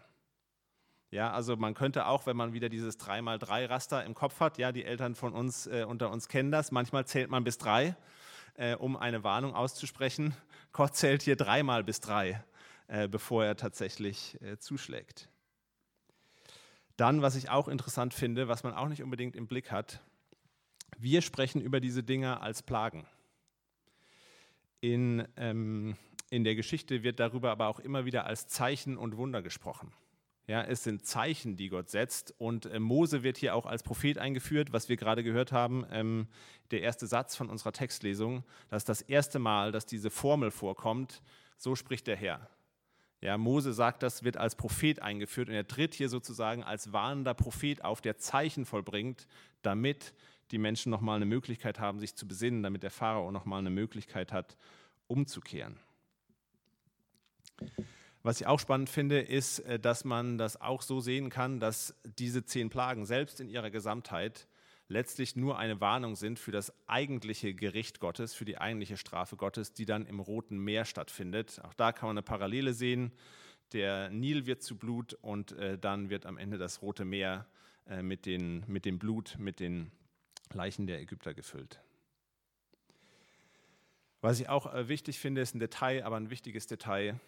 [1.10, 4.84] Ja, also man könnte auch, wenn man wieder dieses 3x3-Raster im Kopf hat, ja, die
[4.84, 7.94] Eltern von uns äh, unter uns kennen das, manchmal zählt man bis drei,
[8.54, 10.34] äh, um eine Warnung auszusprechen.
[10.72, 12.42] Gott zählt hier dreimal bis drei,
[12.88, 15.28] äh, bevor er tatsächlich äh, zuschlägt.
[16.96, 20.00] Dann, was ich auch interessant finde, was man auch nicht unbedingt im Blick hat,
[20.98, 23.06] wir sprechen über diese Dinge als Plagen.
[24.80, 25.96] In, ähm,
[26.30, 29.92] in der Geschichte wird darüber aber auch immer wieder als Zeichen und Wunder gesprochen.
[30.46, 32.34] Ja, es sind Zeichen, die Gott setzt.
[32.38, 35.86] Und äh, Mose wird hier auch als Prophet eingeführt, was wir gerade gehört haben.
[35.90, 36.28] Ähm,
[36.70, 41.22] der erste Satz von unserer Textlesung, das ist das erste Mal, dass diese Formel vorkommt.
[41.56, 42.48] So spricht der Herr.
[43.24, 47.32] Ja, Mose sagt, das wird als Prophet eingeführt und er tritt hier sozusagen als warnender
[47.32, 49.26] Prophet auf, der Zeichen vollbringt,
[49.62, 50.12] damit
[50.50, 54.30] die Menschen nochmal eine Möglichkeit haben, sich zu besinnen, damit der Pharao nochmal eine Möglichkeit
[54.30, 54.58] hat,
[55.06, 55.80] umzukehren.
[58.22, 61.94] Was ich auch spannend finde, ist, äh, dass man das auch so sehen kann, dass
[62.04, 64.46] diese zehn Plagen selbst in ihrer Gesamtheit
[64.94, 69.72] letztlich nur eine Warnung sind für das eigentliche Gericht Gottes, für die eigentliche Strafe Gottes,
[69.72, 71.60] die dann im Roten Meer stattfindet.
[71.64, 73.10] Auch da kann man eine Parallele sehen.
[73.72, 77.44] Der Nil wird zu Blut und äh, dann wird am Ende das Rote Meer
[77.88, 79.90] äh, mit, den, mit dem Blut, mit den
[80.52, 81.80] Leichen der Ägypter gefüllt.
[84.20, 87.18] Was ich auch äh, wichtig finde, ist ein Detail, aber ein wichtiges Detail,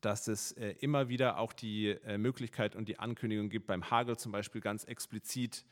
[0.00, 4.16] dass es äh, immer wieder auch die äh, Möglichkeit und die Ankündigung gibt, beim Hagel
[4.16, 5.64] zum Beispiel ganz explizit,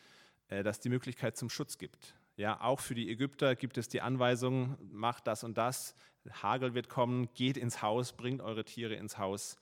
[0.49, 2.15] dass die Möglichkeit zum Schutz gibt.
[2.37, 5.95] Ja, auch für die Ägypter gibt es die Anweisung, macht das und das,
[6.43, 9.57] Hagel wird kommen, geht ins Haus, bringt eure Tiere ins Haus.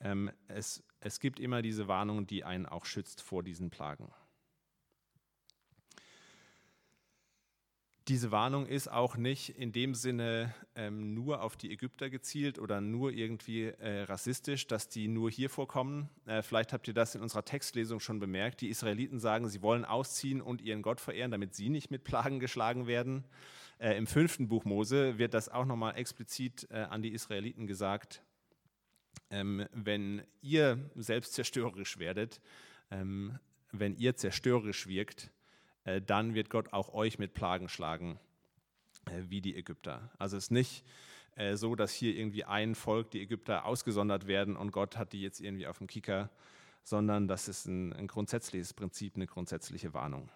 [0.00, 4.10] Ähm, es, es gibt immer diese Warnung, die einen auch schützt vor diesen Plagen.
[8.08, 12.80] Diese Warnung ist auch nicht in dem Sinne ähm, nur auf die Ägypter gezielt oder
[12.80, 16.08] nur irgendwie äh, rassistisch, dass die nur hier vorkommen.
[16.24, 18.62] Äh, vielleicht habt ihr das in unserer Textlesung schon bemerkt.
[18.62, 22.40] Die Israeliten sagen, sie wollen ausziehen und ihren Gott verehren, damit sie nicht mit Plagen
[22.40, 23.24] geschlagen werden.
[23.78, 28.22] Äh, Im fünften Buch Mose wird das auch nochmal explizit äh, an die Israeliten gesagt.
[29.30, 32.40] Ähm, wenn ihr selbst zerstörerisch werdet,
[32.90, 33.38] ähm,
[33.70, 35.30] wenn ihr zerstörerisch wirkt,
[36.04, 38.18] dann wird Gott auch euch mit Plagen schlagen,
[39.06, 40.10] äh, wie die Ägypter.
[40.18, 40.84] Also es ist nicht
[41.36, 45.22] äh, so, dass hier irgendwie ein Volk, die Ägypter, ausgesondert werden und Gott hat die
[45.22, 46.30] jetzt irgendwie auf dem Kicker,
[46.82, 50.30] sondern das ist ein, ein grundsätzliches Prinzip, eine grundsätzliche Warnung.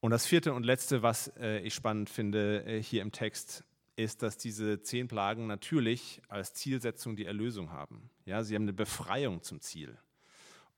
[0.00, 3.64] Und das vierte und letzte, was ich spannend finde hier im Text,
[3.96, 8.10] ist, dass diese zehn Plagen natürlich als Zielsetzung die Erlösung haben.
[8.24, 9.96] Ja, sie haben eine Befreiung zum Ziel.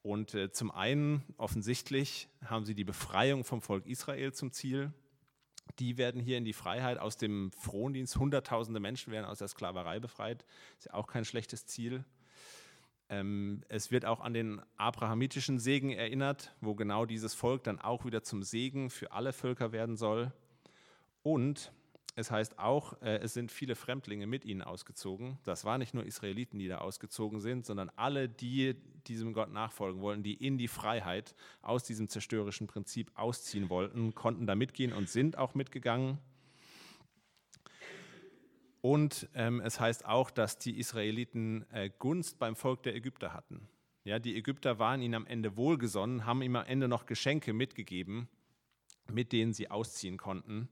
[0.07, 4.93] Und äh, zum einen, offensichtlich, haben sie die Befreiung vom Volk Israel zum Ziel.
[5.81, 8.17] Die werden hier in die Freiheit aus dem Frondienst.
[8.17, 10.47] Hunderttausende Menschen werden aus der Sklaverei befreit.
[10.79, 12.05] Ist ja auch kein schlechtes Ziel.
[13.09, 18.05] Ähm, es wird auch an den abrahamitischen Segen erinnert, wo genau dieses Volk dann auch
[18.05, 20.31] wieder zum Segen für alle Völker werden soll.
[21.25, 21.73] Und
[22.19, 25.39] es heißt auch, äh, es sind viele Fremdlinge mit ihnen ausgezogen.
[25.45, 28.75] Das waren nicht nur Israeliten, die da ausgezogen sind, sondern alle, die
[29.07, 34.47] diesem Gott nachfolgen wollten, die in die Freiheit aus diesem zerstörerischen Prinzip ausziehen wollten, konnten
[34.47, 36.19] da mitgehen und sind auch mitgegangen.
[38.81, 43.69] Und ähm, es heißt auch, dass die Israeliten äh, Gunst beim Volk der Ägypter hatten.
[44.05, 48.29] Ja, die Ägypter waren ihnen am Ende wohlgesonnen, haben ihm am Ende noch Geschenke mitgegeben,
[49.13, 50.71] mit denen sie ausziehen konnten.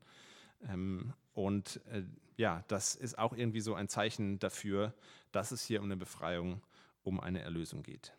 [0.69, 2.05] Ähm, und äh,
[2.37, 4.95] ja, das ist auch irgendwie so ein Zeichen dafür,
[5.33, 6.63] dass es hier um eine Befreiung,
[7.03, 8.13] um eine Erlösung geht.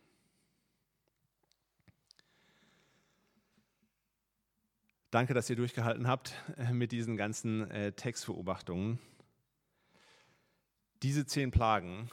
[5.11, 8.99] Danke, dass ihr durchgehalten habt äh, mit diesen ganzen äh, Textbeobachtungen.
[11.03, 12.09] Diese zehn Plagen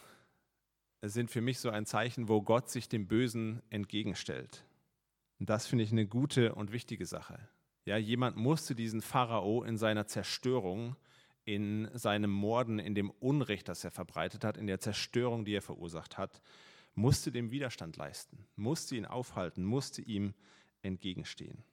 [1.00, 4.64] sind für mich so ein Zeichen, wo Gott sich dem Bösen entgegenstellt.
[5.40, 7.48] Und das finde ich eine gute und wichtige Sache.
[7.84, 10.96] Ja, jemand musste diesen Pharao in seiner Zerstörung,
[11.44, 15.62] in seinem Morden, in dem Unrecht, das er verbreitet hat, in der Zerstörung, die er
[15.62, 16.40] verursacht hat,
[16.94, 20.34] musste dem Widerstand leisten, musste ihn aufhalten, musste ihm
[20.82, 21.64] entgegenstehen.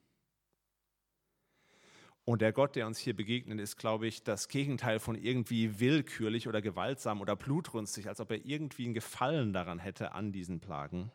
[2.26, 6.48] Und der Gott, der uns hier begegnet, ist, glaube ich, das Gegenteil von irgendwie willkürlich
[6.48, 11.12] oder gewaltsam oder blutrünstig, als ob er irgendwie einen Gefallen daran hätte an diesen Plagen,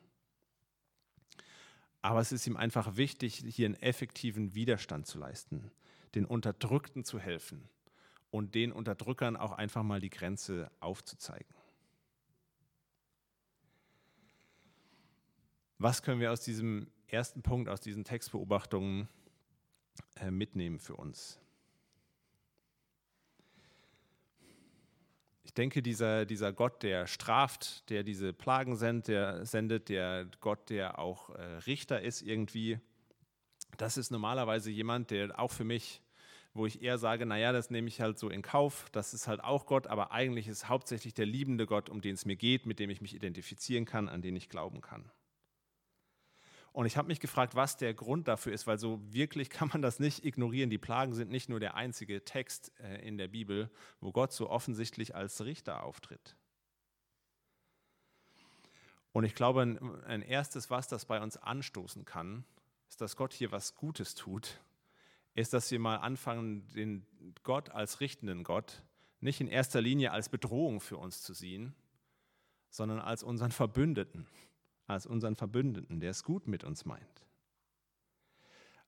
[2.04, 5.70] aber es ist ihm einfach wichtig, hier einen effektiven Widerstand zu leisten,
[6.14, 7.66] den Unterdrückten zu helfen
[8.30, 11.48] und den Unterdrückern auch einfach mal die Grenze aufzuzeigen.
[15.78, 19.08] Was können wir aus diesem ersten Punkt, aus diesen Textbeobachtungen
[20.16, 21.40] äh, mitnehmen für uns?
[25.54, 30.68] Ich denke, dieser, dieser Gott, der straft, der diese Plagen sendet, der sendet, der Gott,
[30.68, 32.80] der auch äh, Richter ist irgendwie,
[33.76, 36.02] das ist normalerweise jemand, der auch für mich,
[36.54, 39.44] wo ich eher sage, naja, das nehme ich halt so in Kauf, das ist halt
[39.44, 42.80] auch Gott, aber eigentlich ist hauptsächlich der liebende Gott, um den es mir geht, mit
[42.80, 45.08] dem ich mich identifizieren kann, an den ich glauben kann.
[46.74, 49.80] Und ich habe mich gefragt, was der Grund dafür ist, weil so wirklich kann man
[49.80, 50.70] das nicht ignorieren.
[50.70, 54.50] Die Plagen sind nicht nur der einzige Text äh, in der Bibel, wo Gott so
[54.50, 56.34] offensichtlich als Richter auftritt.
[59.12, 59.62] Und ich glaube,
[60.08, 62.44] ein erstes, was das bei uns anstoßen kann,
[62.88, 64.60] ist, dass Gott hier was Gutes tut,
[65.34, 67.06] ist, dass wir mal anfangen, den
[67.44, 68.82] Gott als richtenden Gott
[69.20, 71.76] nicht in erster Linie als Bedrohung für uns zu sehen,
[72.68, 74.26] sondern als unseren Verbündeten
[74.86, 77.26] als unseren Verbündeten, der es gut mit uns meint.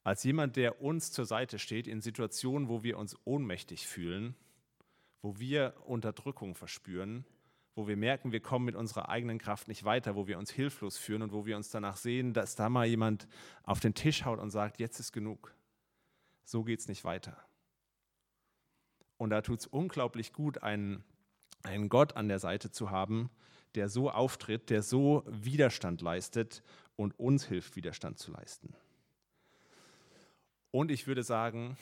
[0.02, 4.37] Als jemand, der uns zur Seite steht in Situationen, wo wir uns ohnmächtig fühlen,
[5.20, 7.24] wo wir Unterdrückung verspüren,
[7.74, 10.96] wo wir merken, wir kommen mit unserer eigenen Kraft nicht weiter, wo wir uns hilflos
[10.96, 13.26] fühlen und wo wir uns danach sehen, dass da mal jemand
[13.64, 15.54] auf den Tisch haut und sagt, jetzt ist genug.
[16.44, 17.37] So geht es nicht weiter.
[19.18, 21.04] Und da tut es unglaublich gut, einen,
[21.64, 23.30] einen Gott an der Seite zu haben,
[23.74, 26.62] der so auftritt, der so Widerstand leistet
[26.96, 28.74] und uns hilft, Widerstand zu leisten.
[30.70, 31.76] Und ich würde sagen,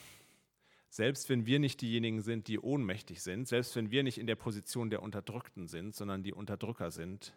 [0.88, 4.36] selbst wenn wir nicht diejenigen sind, die ohnmächtig sind, selbst wenn wir nicht in der
[4.36, 7.34] Position der Unterdrückten sind, sondern die Unterdrücker sind,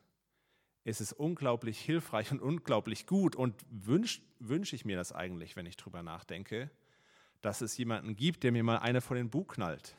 [0.83, 5.65] ist es unglaublich hilfreich und unglaublich gut und wünsche wünsch ich mir das eigentlich, wenn
[5.65, 6.69] ich drüber nachdenke,
[7.41, 9.95] dass es jemanden gibt, der mir mal eine vor den Bug knallt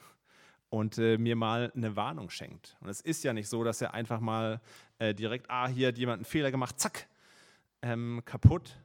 [0.70, 2.76] und äh, mir mal eine Warnung schenkt.
[2.80, 4.60] Und es ist ja nicht so, dass er einfach mal
[4.98, 7.08] äh, direkt, ah, hier hat jemand einen Fehler gemacht, zack,
[7.82, 8.78] ähm, kaputt,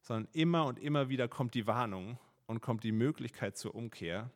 [0.00, 4.30] sondern immer und immer wieder kommt die Warnung und kommt die Möglichkeit zur Umkehr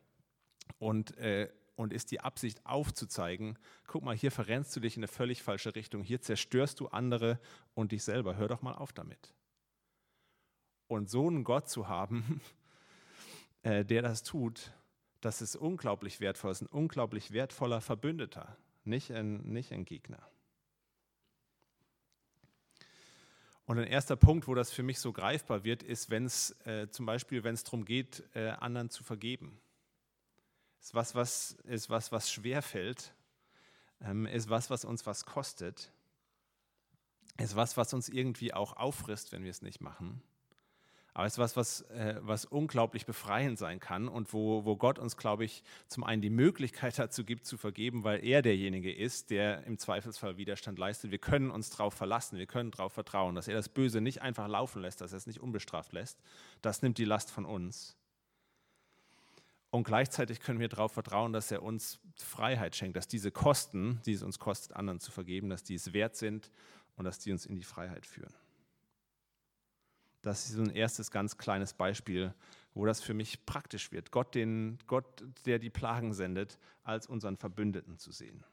[0.79, 5.09] und, äh, und ist die Absicht aufzuzeigen, guck mal, hier verrennst du dich in eine
[5.09, 7.39] völlig falsche Richtung, hier zerstörst du andere
[7.73, 9.33] und dich selber, hör doch mal auf damit.
[10.87, 12.39] Und so einen Gott zu haben,
[13.63, 14.71] äh, der das tut,
[15.21, 20.21] das ist unglaublich wertvoll, das ist ein unglaublich wertvoller Verbündeter, nicht ein, nicht ein Gegner.
[23.65, 26.87] Und ein erster Punkt, wo das für mich so greifbar wird, ist, wenn es äh,
[26.89, 29.59] zum Beispiel, wenn es darum geht, äh, anderen zu vergeben.
[30.79, 33.15] Ist was, was, ist was, was schwer fällt,
[34.01, 35.91] ähm, ist was, was uns was kostet,
[37.37, 40.21] ist was, was uns irgendwie auch auffrisst, wenn wir es nicht machen.
[41.15, 44.99] Aber es ist was, was, äh, was unglaublich befreiend sein kann und wo, wo Gott
[44.99, 49.29] uns, glaube ich, zum einen die Möglichkeit dazu gibt, zu vergeben, weil er derjenige ist,
[49.29, 51.11] der im Zweifelsfall Widerstand leistet.
[51.11, 54.49] Wir können uns darauf verlassen, wir können darauf vertrauen, dass er das Böse nicht einfach
[54.49, 56.19] laufen lässt, dass er es nicht unbestraft lässt.
[56.61, 57.95] Das nimmt die Last von uns.
[59.69, 64.11] Und gleichzeitig können wir darauf vertrauen, dass er uns Freiheit schenkt, dass diese Kosten, die
[64.11, 66.51] es uns kostet, anderen zu vergeben, dass die es wert sind
[66.97, 68.33] und dass die uns in die Freiheit führen.
[70.25, 72.33] Das ist so ein erstes ganz kleines Beispiel,
[72.73, 77.37] wo das für mich praktisch wird, Gott, den, Gott, der die Plagen sendet, als unseren
[77.37, 78.43] Verbündeten zu sehen.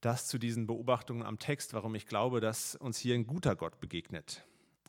[0.00, 3.78] Das zu diesen Beobachtungen am Text, warum ich glaube, dass uns hier ein guter Gott
[3.78, 4.42] begegnet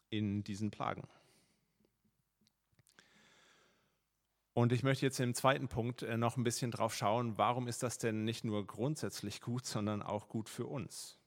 [0.10, 1.10] in diesen Plagen.
[4.54, 7.84] Und ich möchte jetzt im zweiten Punkt äh, noch ein bisschen drauf schauen, warum ist
[7.84, 11.18] das denn nicht nur grundsätzlich gut, sondern auch gut für uns?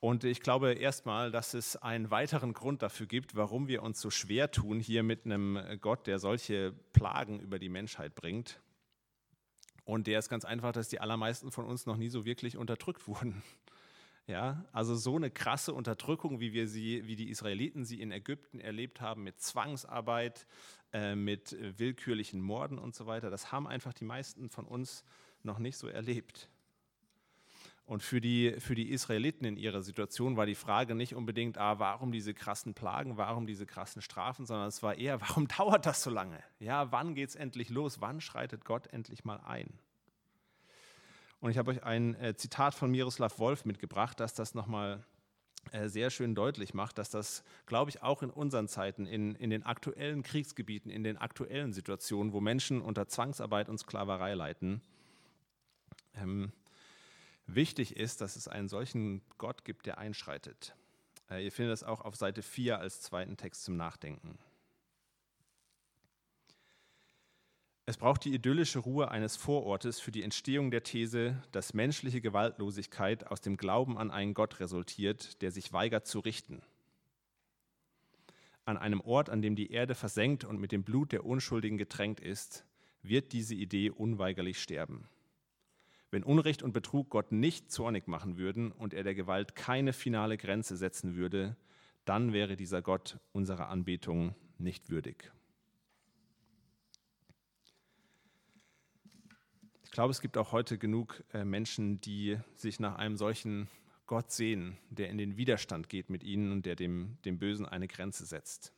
[0.00, 4.10] Und ich glaube erstmal, dass es einen weiteren Grund dafür gibt, warum wir uns so
[4.10, 8.60] schwer tun hier mit einem Gott, der solche Plagen über die Menschheit bringt.
[9.84, 13.06] Und der ist ganz einfach, dass die allermeisten von uns noch nie so wirklich unterdrückt
[13.08, 13.42] wurden.
[14.26, 18.60] Ja, also so eine krasse Unterdrückung, wie wir sie, wie die Israeliten sie in Ägypten
[18.60, 20.46] erlebt haben, mit Zwangsarbeit,
[20.92, 25.04] äh, mit willkürlichen Morden und so weiter, das haben einfach die meisten von uns
[25.42, 26.49] noch nicht so erlebt.
[27.90, 31.80] Und für die, für die Israeliten in ihrer Situation war die Frage nicht unbedingt, ah,
[31.80, 36.04] warum diese krassen Plagen, warum diese krassen Strafen, sondern es war eher, warum dauert das
[36.04, 36.38] so lange?
[36.60, 38.00] Ja, wann geht es endlich los?
[38.00, 39.76] Wann schreitet Gott endlich mal ein?
[41.40, 45.04] Und ich habe euch ein äh, Zitat von Miroslav Wolf mitgebracht, das das nochmal
[45.72, 49.50] äh, sehr schön deutlich macht, dass das, glaube ich, auch in unseren Zeiten, in, in
[49.50, 54.80] den aktuellen Kriegsgebieten, in den aktuellen Situationen, wo Menschen unter Zwangsarbeit und Sklaverei leiden,
[56.14, 56.52] ähm,
[57.54, 60.74] wichtig ist, dass es einen solchen Gott gibt, der einschreitet.
[61.30, 64.38] Äh, ihr findet das auch auf Seite 4 als zweiten Text zum Nachdenken.
[67.86, 73.26] Es braucht die idyllische Ruhe eines Vorortes für die Entstehung der These, dass menschliche Gewaltlosigkeit
[73.26, 76.62] aus dem Glauben an einen Gott resultiert, der sich weigert zu richten.
[78.64, 82.20] An einem Ort, an dem die Erde versenkt und mit dem Blut der Unschuldigen getränkt
[82.20, 82.64] ist,
[83.02, 85.08] wird diese Idee unweigerlich sterben.
[86.10, 90.36] Wenn Unrecht und Betrug Gott nicht zornig machen würden und er der Gewalt keine finale
[90.36, 91.56] Grenze setzen würde,
[92.04, 95.30] dann wäre dieser Gott unserer Anbetung nicht würdig.
[99.84, 103.68] Ich glaube, es gibt auch heute genug äh, Menschen, die sich nach einem solchen
[104.06, 107.86] Gott sehen, der in den Widerstand geht mit ihnen und der dem, dem Bösen eine
[107.86, 108.72] Grenze setzt.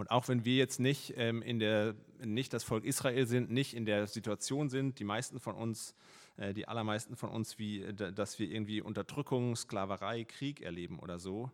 [0.00, 3.74] Und auch wenn wir jetzt nicht, ähm, in der, nicht das Volk Israel sind, nicht
[3.74, 5.94] in der Situation sind, die meisten von uns,
[6.38, 11.50] äh, die allermeisten von uns, wie, dass wir irgendwie Unterdrückung, Sklaverei, Krieg erleben oder so,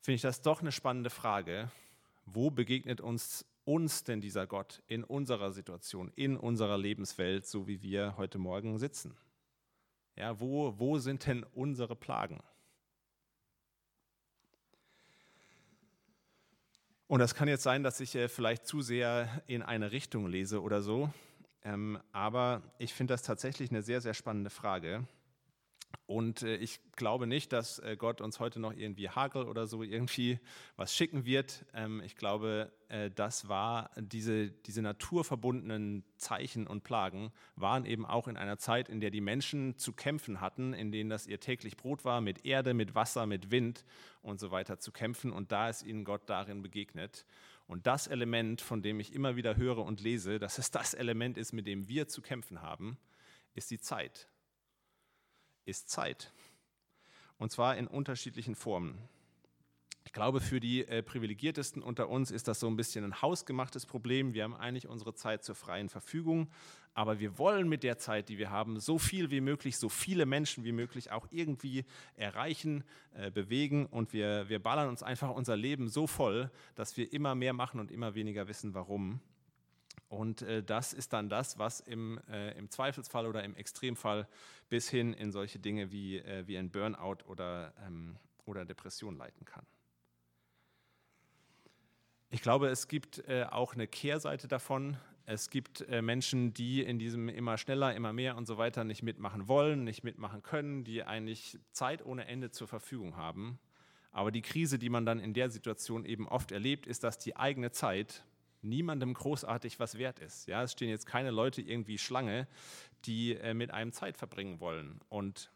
[0.00, 1.70] finde ich das doch eine spannende Frage.
[2.24, 7.82] Wo begegnet uns, uns denn dieser Gott in unserer Situation, in unserer Lebenswelt, so wie
[7.82, 9.18] wir heute Morgen sitzen?
[10.16, 12.40] Ja, wo, wo sind denn unsere Plagen?
[17.10, 20.62] Und das kann jetzt sein, dass ich äh, vielleicht zu sehr in eine Richtung lese
[20.62, 21.10] oder so.
[21.64, 25.02] Ähm, aber ich finde das tatsächlich eine sehr, sehr spannende Frage.
[26.10, 29.84] Und äh, ich glaube nicht, dass äh, Gott uns heute noch irgendwie Hagel oder so
[29.84, 30.40] irgendwie
[30.76, 31.64] was schicken wird.
[31.72, 38.26] Ähm, ich glaube, äh, das war diese, diese naturverbundenen Zeichen und Plagen waren eben auch
[38.26, 41.76] in einer Zeit, in der die Menschen zu kämpfen hatten, in denen das ihr täglich
[41.76, 43.84] Brot war, mit Erde, mit Wasser, mit Wind
[44.20, 45.30] und so weiter zu kämpfen.
[45.30, 47.24] Und da ist ihnen Gott darin begegnet.
[47.68, 51.38] Und das Element, von dem ich immer wieder höre und lese, dass es das Element
[51.38, 52.98] ist, mit dem wir zu kämpfen haben,
[53.54, 54.28] ist die Zeit
[55.64, 56.32] ist Zeit.
[57.38, 58.98] Und zwar in unterschiedlichen Formen.
[60.04, 63.86] Ich glaube, für die äh, Privilegiertesten unter uns ist das so ein bisschen ein hausgemachtes
[63.86, 64.34] Problem.
[64.34, 66.50] Wir haben eigentlich unsere Zeit zur freien Verfügung,
[66.94, 70.26] aber wir wollen mit der Zeit, die wir haben, so viel wie möglich, so viele
[70.26, 71.84] Menschen wie möglich auch irgendwie
[72.16, 72.82] erreichen,
[73.14, 77.34] äh, bewegen und wir, wir ballern uns einfach unser Leben so voll, dass wir immer
[77.34, 79.20] mehr machen und immer weniger wissen, warum.
[80.10, 84.26] Und äh, das ist dann das, was im, äh, im, Zweifelsfall oder im Extremfall
[84.68, 89.44] bis hin in solche Dinge wie, äh, wie ein Burnout oder, ähm, oder Depression leiten
[89.44, 89.64] kann.
[92.28, 94.96] Ich glaube, es gibt äh, auch eine Kehrseite davon.
[95.26, 99.04] Es gibt äh, Menschen, die in diesem immer schneller, immer mehr und so weiter nicht
[99.04, 103.60] mitmachen wollen, nicht mitmachen können, die eigentlich Zeit ohne Ende zur Verfügung haben.
[104.10, 107.36] Aber die Krise, die man dann in der Situation eben oft erlebt, ist, dass die
[107.36, 108.24] eigene Zeit
[108.62, 110.46] niemandem großartig was wert ist.
[110.46, 112.46] Ja, es stehen jetzt keine Leute irgendwie Schlange,
[113.04, 115.00] die äh, mit einem Zeit verbringen wollen.
[115.08, 115.50] Und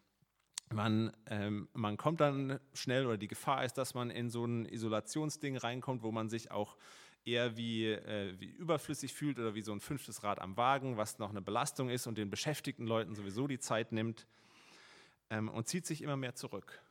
[0.73, 4.67] man, ähm, man kommt dann schnell oder die Gefahr ist, dass man in so ein
[4.67, 6.77] Isolationsding reinkommt, wo man sich auch
[7.25, 11.19] eher wie, äh, wie überflüssig fühlt oder wie so ein fünftes Rad am Wagen, was
[11.19, 14.27] noch eine Belastung ist und den beschäftigten Leuten sowieso die Zeit nimmt
[15.31, 16.83] ähm, und zieht sich immer mehr zurück.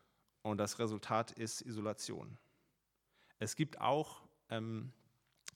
[0.42, 2.38] Und das Resultat ist Isolation.
[3.40, 4.92] Es gibt auch ähm,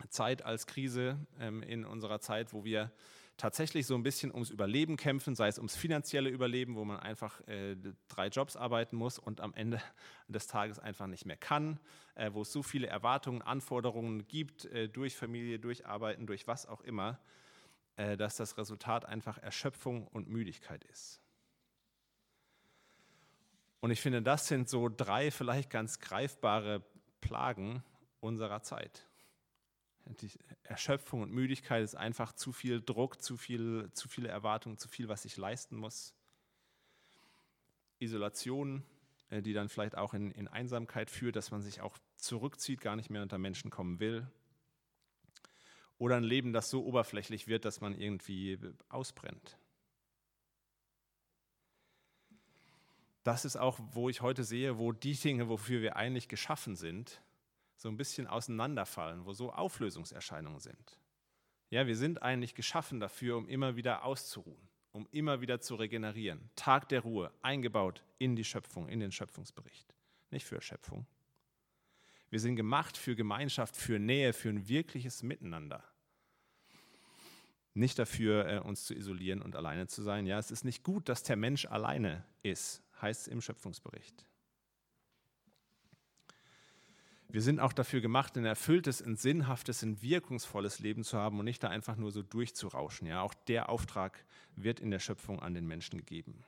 [0.10, 2.92] Zeit als Krise ähm, in unserer Zeit, wo wir
[3.38, 7.40] tatsächlich so ein bisschen ums Überleben kämpfen, sei es ums finanzielle Überleben, wo man einfach
[7.48, 7.76] äh,
[8.08, 9.82] drei Jobs arbeiten muss und am Ende
[10.28, 11.80] des Tages einfach nicht mehr kann,
[12.16, 16.66] äh, wo es so viele Erwartungen, Anforderungen gibt, äh, durch Familie, durch Arbeiten, durch was
[16.66, 17.20] auch immer,
[18.20, 21.20] dass das Resultat einfach Erschöpfung und Müdigkeit ist.
[23.80, 26.84] Und ich finde, das sind so drei vielleicht ganz greifbare
[27.22, 27.84] Plagen
[28.20, 29.08] unserer Zeit.
[30.10, 30.32] Die
[30.64, 35.10] Erschöpfung und Müdigkeit ist einfach zu viel Druck, zu, viel, zu viele Erwartungen, zu viel,
[35.10, 36.14] was ich leisten muss.
[38.00, 38.84] Isolation,
[39.30, 42.96] äh, die dann vielleicht auch in, in Einsamkeit führt, dass man sich auch zurückzieht, gar
[42.96, 44.28] nicht mehr unter Menschen kommen will.
[45.98, 49.58] Oder ein Leben, das so oberflächlich wird, dass man irgendwie ausbrennt.
[53.24, 57.22] Das ist auch, wo ich heute sehe, wo die Dinge, wofür wir eigentlich geschaffen sind,
[57.78, 61.00] so ein bisschen auseinanderfallen, wo so Auflösungserscheinungen sind.
[61.70, 66.50] Ja, wir sind eigentlich geschaffen dafür, um immer wieder auszuruhen, um immer wieder zu regenerieren.
[66.56, 69.94] Tag der Ruhe, eingebaut in die Schöpfung, in den Schöpfungsbericht,
[70.32, 71.06] nicht für Schöpfung.
[72.30, 75.84] Wir sind gemacht für Gemeinschaft, für Nähe, für ein wirkliches Miteinander.
[77.74, 80.26] Nicht dafür, äh, uns zu isolieren und alleine zu sein.
[80.26, 84.26] Ja, es ist nicht gut, dass der Mensch alleine ist, heißt es im Schöpfungsbericht.
[87.30, 91.46] Wir sind auch dafür gemacht, ein erfülltes, ein sinnhaftes, ein wirkungsvolles Leben zu haben und
[91.46, 93.06] nicht da einfach nur so durchzurauschen.
[93.06, 94.24] Ja, auch der Auftrag
[94.56, 96.46] wird in der Schöpfung an den Menschen gegeben.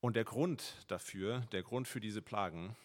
[0.00, 2.76] Und der Grund dafür, der Grund für diese Plagen,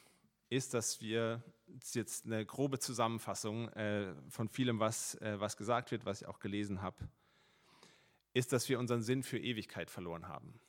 [0.49, 5.57] ist, dass wir, das ist jetzt eine grobe Zusammenfassung äh, von vielem, was, äh, was
[5.57, 7.09] gesagt wird, was ich auch gelesen habe,
[8.33, 10.59] ist, dass wir unseren Sinn für Ewigkeit verloren haben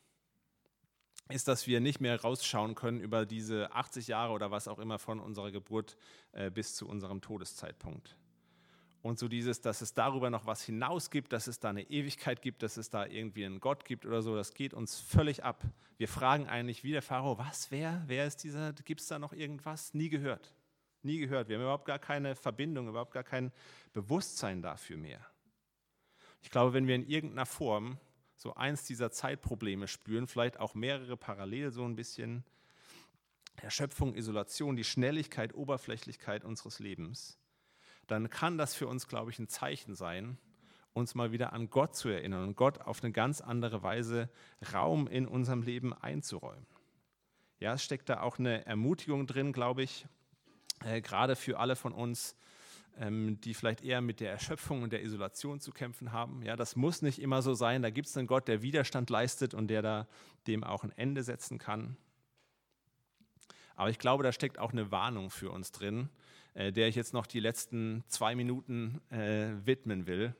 [1.28, 4.98] ist, dass wir nicht mehr rausschauen können über diese 80 Jahre oder was auch immer
[4.98, 5.96] von unserer Geburt
[6.32, 8.16] äh, bis zu unserem Todeszeitpunkt.
[9.02, 12.40] Und so dieses, dass es darüber noch was hinaus gibt, dass es da eine Ewigkeit
[12.40, 15.64] gibt, dass es da irgendwie einen Gott gibt oder so, das geht uns völlig ab.
[15.96, 19.32] Wir fragen eigentlich wie der Pharao, was, wer, wer ist dieser, gibt es da noch
[19.32, 19.92] irgendwas?
[19.92, 20.54] Nie gehört.
[21.02, 21.48] Nie gehört.
[21.48, 23.50] Wir haben überhaupt gar keine Verbindung, überhaupt gar kein
[23.92, 25.26] Bewusstsein dafür mehr.
[26.40, 27.98] Ich glaube, wenn wir in irgendeiner Form
[28.42, 32.44] so eins dieser Zeitprobleme spüren, vielleicht auch mehrere parallel so ein bisschen.
[33.56, 37.38] Erschöpfung, Isolation, die Schnelligkeit, Oberflächlichkeit unseres Lebens,
[38.08, 40.38] dann kann das für uns, glaube ich, ein Zeichen sein,
[40.92, 44.28] uns mal wieder an Gott zu erinnern und Gott auf eine ganz andere Weise
[44.72, 46.66] Raum in unserem Leben einzuräumen.
[47.60, 50.06] Ja, es steckt da auch eine Ermutigung drin, glaube ich,
[50.84, 52.34] äh, gerade für alle von uns,
[52.98, 56.42] ähm, die vielleicht eher mit der Erschöpfung und der Isolation zu kämpfen haben.
[56.42, 57.82] Ja, das muss nicht immer so sein.
[57.82, 60.08] Da gibt es einen Gott, der Widerstand leistet und der da
[60.46, 61.96] dem auch ein Ende setzen kann.
[63.74, 66.08] Aber ich glaube, da steckt auch eine Warnung für uns drin,
[66.54, 70.34] äh, der ich jetzt noch die letzten zwei Minuten äh, widmen will.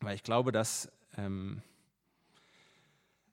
[0.00, 1.62] Weil ich glaube, dass, ähm,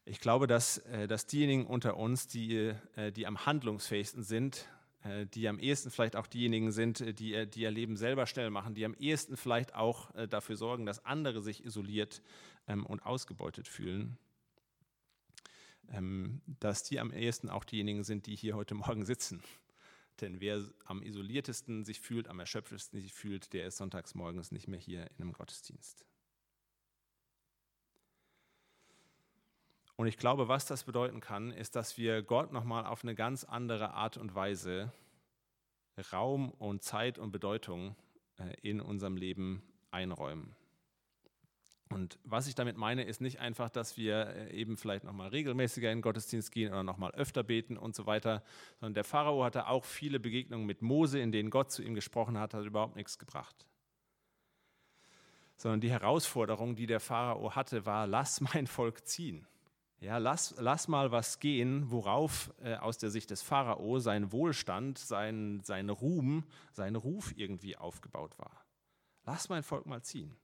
[0.03, 4.67] ich glaube, dass, äh, dass diejenigen unter uns, die, äh, die am handlungsfähigsten sind,
[5.33, 8.49] die am ehesten vielleicht auch diejenigen sind, äh, die, äh, die ihr Leben selber schnell
[8.49, 12.21] machen, die am ehesten vielleicht auch dafür sorgen, dass andere sich isoliert
[12.67, 14.17] ähm, und ausgebeutet fühlen,
[15.89, 19.43] ähm, dass die am ehesten auch diejenigen sind, die hier heute Morgen sitzen.
[20.21, 24.67] Denn wer am isoliertesten sich fühlt, am erschöpftesten sich fühlt, der ist sonntags morgens nicht
[24.67, 26.05] mehr hier in einem Gottesdienst.
[29.97, 33.43] Und ich glaube, was das bedeuten kann, ist, dass wir Gott nochmal auf eine ganz
[33.43, 34.91] andere Art und Weise
[36.11, 37.95] Raum und Zeit und Bedeutung
[38.37, 40.55] äh, in unserem Leben einräumen.
[41.89, 45.91] Und was ich damit meine, ist nicht einfach, dass wir äh, eben vielleicht nochmal regelmäßiger
[45.91, 48.43] in den Gottesdienst gehen oder nochmal öfter beten und so weiter,
[48.79, 52.37] sondern der Pharao hatte auch viele Begegnungen mit Mose, in denen Gott zu ihm gesprochen
[52.37, 53.65] hat, hat überhaupt nichts gebracht.
[55.57, 59.47] Sondern die Herausforderung, die der Pharao hatte, war, lass mein Volk ziehen.
[59.99, 64.97] Ja, lass, lass mal was gehen, worauf äh, aus der Sicht des Pharao sein Wohlstand,
[64.97, 66.43] sein, sein Ruhm,
[66.73, 68.65] sein Ruf irgendwie aufgebaut war.
[69.23, 70.35] Lass mein Volk mal ziehen.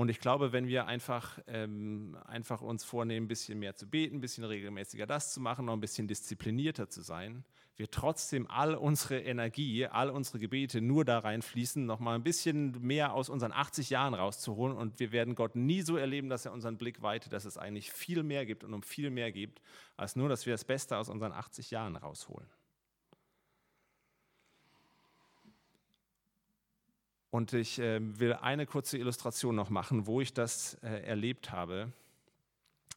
[0.00, 4.16] Und ich glaube, wenn wir einfach, ähm, einfach uns vornehmen, ein bisschen mehr zu beten,
[4.16, 7.44] ein bisschen regelmäßiger das zu machen, noch ein bisschen disziplinierter zu sein,
[7.76, 12.80] wir trotzdem all unsere Energie, all unsere Gebete nur da reinfließen, noch mal ein bisschen
[12.80, 14.74] mehr aus unseren 80 Jahren rauszuholen.
[14.74, 17.92] Und wir werden Gott nie so erleben, dass er unseren Blick weitet, dass es eigentlich
[17.92, 19.60] viel mehr gibt und um viel mehr gibt,
[19.98, 22.48] als nur, dass wir das Beste aus unseren 80 Jahren rausholen.
[27.30, 31.92] Und ich äh, will eine kurze Illustration noch machen, wo ich das äh, erlebt habe.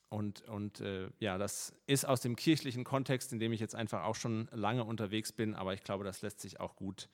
[0.09, 4.03] Und, und äh, ja, das ist aus dem kirchlichen Kontext, in dem ich jetzt einfach
[4.03, 7.09] auch schon lange unterwegs bin, aber ich glaube, das lässt sich auch gut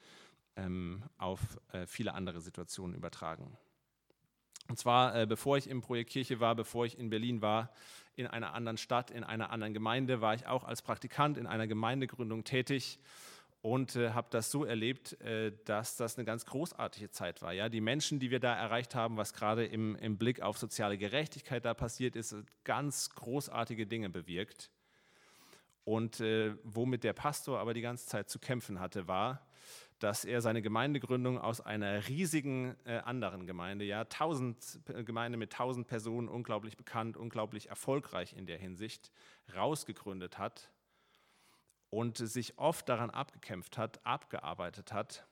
[0.58, 1.40] ähm, auf
[1.72, 3.58] äh, viele andere Situationen übertragen.
[4.68, 7.72] Und zwar, äh, bevor ich im Projekt Kirche war, bevor ich in Berlin war,
[8.16, 11.68] in einer anderen Stadt, in einer anderen Gemeinde, war ich auch als Praktikant in einer
[11.68, 13.00] Gemeindegründung tätig
[13.62, 17.54] und äh, habe das so erlebt, äh, dass das eine ganz großartige Zeit war.
[17.54, 17.68] Ja?
[17.70, 21.66] Die Menschen, die wir da erreicht haben, was gerade im, im Blick auf soziale Gerechtigkeit
[21.66, 24.70] da passiert ist, ganz großartige Dinge bewirkt.
[25.84, 29.46] Und äh, womit der Pastor aber die ganze Zeit zu kämpfen hatte, war,
[29.98, 35.52] dass er seine Gemeindegründung aus einer riesigen äh, anderen Gemeinde, ja, tausend äh, Gemeinde mit
[35.52, 39.12] tausend Personen, unglaublich bekannt, unglaublich erfolgreich in der Hinsicht,
[39.54, 40.70] rausgegründet hat
[41.90, 45.26] und sich oft daran abgekämpft hat, abgearbeitet hat,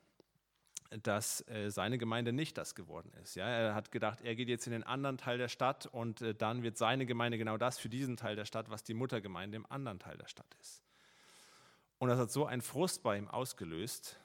[1.02, 3.34] dass äh, seine Gemeinde nicht das geworden ist.
[3.34, 6.34] Ja, er hat gedacht, er geht jetzt in den anderen Teil der Stadt und äh,
[6.34, 9.66] dann wird seine Gemeinde genau das für diesen Teil der Stadt, was die Muttergemeinde im
[9.70, 10.82] anderen Teil der Stadt ist.
[11.98, 14.18] Und das hat so einen Frust bei ihm ausgelöst,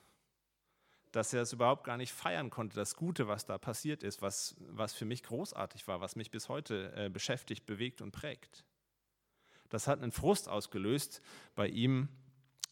[1.12, 4.56] dass er es überhaupt gar nicht feiern konnte, das Gute, was da passiert ist, was,
[4.60, 8.64] was für mich großartig war, was mich bis heute äh, beschäftigt, bewegt und prägt.
[9.70, 11.22] Das hat einen Frust ausgelöst
[11.56, 12.08] bei ihm,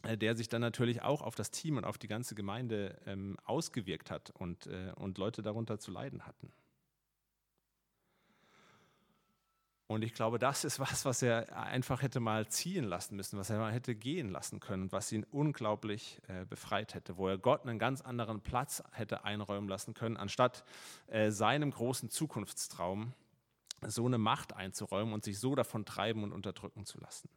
[0.04, 4.10] der sich dann natürlich auch auf das Team und auf die ganze Gemeinde ähm, ausgewirkt
[4.10, 6.52] hat und, äh, und Leute darunter zu leiden hatten.
[9.92, 13.50] Und ich glaube, das ist was, was er einfach hätte mal ziehen lassen müssen, was
[13.50, 17.66] er mal hätte gehen lassen können, was ihn unglaublich äh, befreit hätte, wo er Gott
[17.66, 20.64] einen ganz anderen Platz hätte einräumen lassen können, anstatt
[21.08, 23.12] äh, seinem großen Zukunftstraum
[23.86, 27.28] so eine Macht einzuräumen und sich so davon treiben und unterdrücken zu lassen.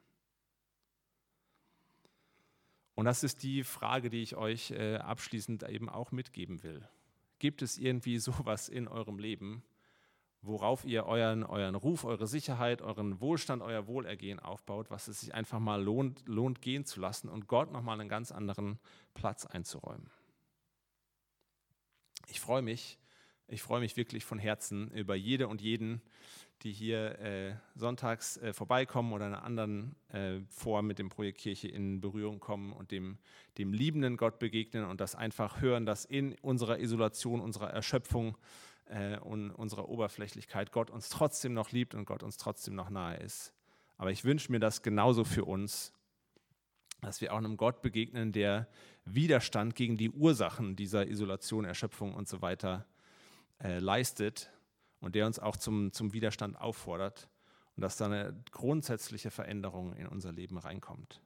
[2.96, 6.88] Und das ist die Frage, die ich euch äh, abschließend eben auch mitgeben will.
[7.40, 9.64] Gibt es irgendwie sowas in eurem Leben,
[10.42, 15.34] worauf ihr euren, euren Ruf, eure Sicherheit, euren Wohlstand, euer Wohlergehen aufbaut, was es sich
[15.34, 18.80] einfach mal lohnt, lohnt gehen zu lassen und Gott nochmal einen ganz anderen
[19.14, 20.10] Platz einzuräumen?
[22.28, 22.98] Ich freue mich,
[23.48, 26.02] ich freue mich wirklich von Herzen über jede und jeden,
[26.66, 31.38] die hier äh, sonntags äh, vorbeikommen oder in einer anderen äh, Form mit dem Projekt
[31.38, 33.20] Kirche in Berührung kommen und dem,
[33.60, 38.36] dem liebenden Gott begegnen und das einfach hören, dass in unserer Isolation, unserer Erschöpfung
[38.86, 43.18] äh, und unserer Oberflächlichkeit Gott uns trotzdem noch liebt und Gott uns trotzdem noch nahe
[43.18, 43.54] ist.
[43.98, 45.94] Aber ich wünsche mir das genauso für uns,
[47.02, 48.68] dass wir auch einem Gott begegnen, der
[49.06, 52.88] Widerstand gegen die Ursachen dieser Isolation, Erschöpfung und so weiter
[53.62, 54.52] äh, leistet
[55.06, 57.30] und der uns auch zum, zum Widerstand auffordert
[57.76, 61.22] und dass da eine grundsätzliche Veränderung in unser Leben reinkommt.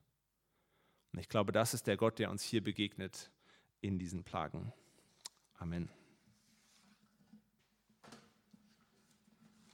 [1.13, 3.31] Und ich glaube, das ist der Gott, der uns hier begegnet
[3.79, 4.73] in diesen Plagen.
[5.53, 5.89] Amen.